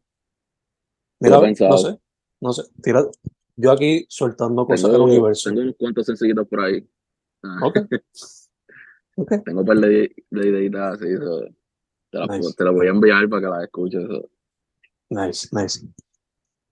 Mira, 1.19 1.39
no 1.41 1.77
sé, 1.77 1.99
no 2.41 2.53
sé, 2.53 2.63
tira, 2.81 3.05
yo 3.55 3.71
aquí 3.71 4.05
soltando 4.09 4.65
cosas 4.65 4.91
del 4.91 5.01
universo. 5.01 5.49
tengo 5.49 5.61
unos 5.63 5.75
cuantos 5.77 6.05
sencillitos 6.05 6.47
por 6.47 6.61
ahí. 6.61 6.87
Ah, 7.43 7.59
Ok, 7.65 7.77
ok, 9.17 9.33
Tengo 9.43 9.61
un 9.61 9.65
par 9.65 9.77
de, 9.79 10.15
de 10.29 10.47
ideitas 10.49 10.95
así. 10.95 11.15
so, 11.17 11.41
te, 12.11 12.17
las 12.17 12.29
Nice. 12.29 12.63
las 12.63 12.73
voy 12.73 12.87
a 12.87 12.89
enviar 12.91 13.29
para 13.29 13.41
que 13.41 13.47
las 13.49 13.63
escuches. 13.63 14.03
so. 14.07 14.29
nice, 15.09 15.47
nice. 15.51 15.85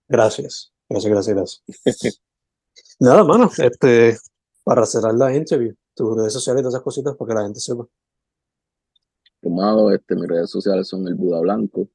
Gracias, 0.07 0.73
gracias, 0.89 1.11
gracias, 1.11 1.35
gracias. 1.35 2.21
Nada, 2.99 3.23
mano, 3.23 3.49
este, 3.57 4.17
para 4.63 4.85
cerrar 4.85 5.13
la 5.15 5.35
interview, 5.35 5.75
tus 5.93 6.15
redes 6.17 6.33
sociales 6.33 6.61
y 6.61 6.63
todas 6.63 6.75
esas 6.75 6.83
cositas 6.83 7.15
para 7.15 7.29
que 7.29 7.35
la 7.35 7.43
gente 7.43 7.59
sepa. 7.59 7.85
Tomado, 9.41 9.91
este, 9.93 10.15
mis 10.15 10.27
redes 10.27 10.49
sociales 10.49 10.87
son 10.87 11.07
el 11.07 11.15
Buda 11.15 11.41
Blanco. 11.41 11.89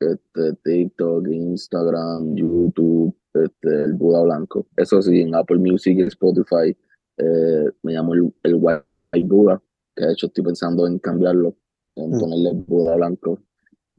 Este, 0.00 0.54
TikTok, 0.64 1.28
Instagram, 1.28 2.34
YouTube, 2.34 3.14
este, 3.34 3.82
el 3.84 3.92
Buda 3.92 4.22
Blanco. 4.22 4.66
Eso 4.76 5.02
sí, 5.02 5.20
en 5.20 5.34
Apple 5.34 5.58
Music 5.58 5.98
y 5.98 6.02
Spotify 6.04 6.74
eh, 7.18 7.70
me 7.82 7.92
llamo 7.92 8.14
el, 8.14 8.34
el 8.44 8.54
White 8.54 9.26
Buda, 9.26 9.62
que 9.94 10.06
de 10.06 10.12
hecho 10.12 10.26
estoy 10.28 10.42
pensando 10.42 10.86
en 10.86 10.98
cambiarlo, 10.98 11.54
en 11.96 12.12
Mm. 12.12 12.18
ponerle 12.18 12.52
Buda 12.66 12.96
Blanco, 12.96 13.40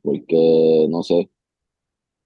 porque 0.02 0.88
no 0.90 1.04
sé, 1.04 1.30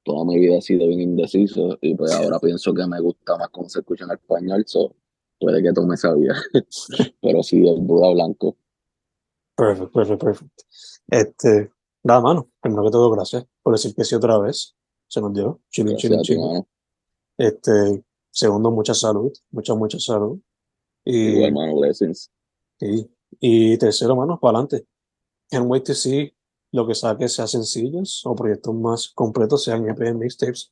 toda 0.06 0.24
mi 0.24 0.40
vida 0.40 0.56
he 0.56 0.62
sido 0.62 0.88
bien 0.88 1.02
indeciso 1.02 1.78
y 1.82 1.96
pues 1.96 2.14
ahora 2.14 2.40
pienso 2.40 2.74
que 2.74 2.88
me 2.88 3.02
gusta 3.02 3.36
más 3.38 3.50
cómo 3.50 3.68
se 3.68 3.80
escucha 3.80 4.06
en 4.06 4.12
español, 4.12 4.64
so 4.66 4.96
puede 5.38 5.62
que 5.62 5.74
tome 5.74 5.96
esa 5.96 6.14
vía. 6.14 6.34
Pero 7.22 7.44
sí, 7.44 7.68
el 7.68 7.82
Buda 7.82 8.14
Blanco. 8.14 8.56
Perfecto, 9.58 9.92
perfecto, 9.92 10.26
perfecto. 10.26 10.64
Este, 11.10 11.72
nada, 12.04 12.22
mano, 12.22 12.50
primero 12.62 12.84
que 12.86 12.92
todo, 12.92 13.12
gracias 13.12 13.46
por 13.66 13.74
decir 13.74 13.96
que 13.96 14.04
sí 14.04 14.14
otra 14.14 14.38
vez. 14.38 14.76
Se 15.08 15.20
nos 15.20 15.34
dio, 15.34 15.60
chilling, 15.72 15.98
chilling, 15.98 16.22
chilling. 16.22 16.64
Este, 17.36 18.04
segundo, 18.30 18.70
mucha 18.70 18.94
salud, 18.94 19.34
mucha, 19.50 19.74
mucha 19.74 19.98
salud. 20.00 20.40
Y, 21.04 21.38
Igual, 21.38 21.54
mano, 21.54 21.76
blessings. 21.80 22.32
y, 22.80 23.10
y 23.40 23.78
tercero, 23.80 24.16
mano, 24.16 24.40
para 24.40 24.60
adelante. 24.60 24.86
Can't 25.50 25.68
wait 25.68 25.84
to 25.84 25.96
see 25.96 26.32
lo 26.72 26.86
que 26.86 26.94
saque, 26.94 27.28
sea 27.28 27.48
sencillos 27.48 28.24
o 28.26 28.36
proyectos 28.36 28.76
más 28.76 29.10
completos, 29.10 29.64
sean 29.64 29.90
EP, 29.90 30.14
mixtapes, 30.14 30.72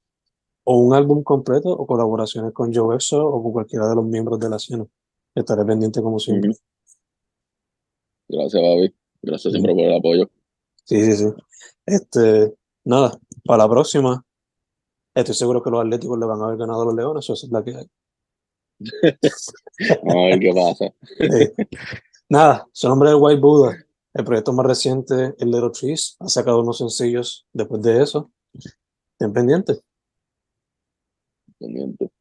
o 0.64 0.78
un 0.78 0.94
álbum 0.94 1.24
completo, 1.24 1.70
o 1.70 1.88
colaboraciones 1.88 2.54
con 2.54 2.72
Joe 2.72 2.96
Exo 2.96 3.26
o 3.26 3.42
con 3.42 3.54
cualquiera 3.54 3.90
de 3.90 3.96
los 3.96 4.06
miembros 4.06 4.40
de 4.40 4.50
la 4.50 4.58
escena. 4.58 4.86
Estaré 5.34 5.66
pendiente 5.66 6.00
como 6.00 6.20
siempre. 6.20 6.52
Gracias, 8.28 8.62
Babi. 8.62 8.94
Gracias 9.24 9.52
siempre 9.52 9.74
por 9.74 9.84
el 9.84 9.98
apoyo. 9.98 10.30
Sí, 10.86 11.04
sí, 11.04 11.16
sí. 11.16 11.26
Este, 11.86 12.56
nada, 12.84 13.20
para 13.46 13.64
la 13.64 13.70
próxima, 13.70 14.26
estoy 15.14 15.36
seguro 15.36 15.62
que 15.62 15.70
los 15.70 15.82
Atléticos 15.82 16.20
le 16.20 16.26
van 16.26 16.42
a 16.42 16.46
haber 16.46 16.58
ganado 16.58 16.82
a 16.84 16.86
los 16.86 16.96
Leones, 16.96 17.30
o 17.30 17.34
esa 17.34 17.46
es 17.46 17.52
la 17.52 17.64
que 17.64 17.76
hay. 17.76 17.90
Vamos 20.04 20.16
a 20.16 20.28
ver 20.28 20.40
qué 20.40 20.52
pasa. 20.54 20.94
Nada, 22.30 22.68
su 22.72 22.88
nombre 22.90 23.10
es 23.10 23.16
White 23.18 23.42
Buddha. 23.42 23.78
El 24.14 24.26
proyecto 24.26 24.54
más 24.54 24.66
reciente, 24.66 25.34
el 25.40 25.52
Little 25.52 25.72
Trees, 25.72 26.16
ha 26.20 26.28
sacado 26.28 26.62
unos 26.62 26.78
sencillos 26.78 27.48
después 27.52 27.82
de 27.82 28.04
eso. 28.04 28.32
Estén 28.54 29.34
pendientes. 29.34 29.84
Pendiente. 31.60 32.12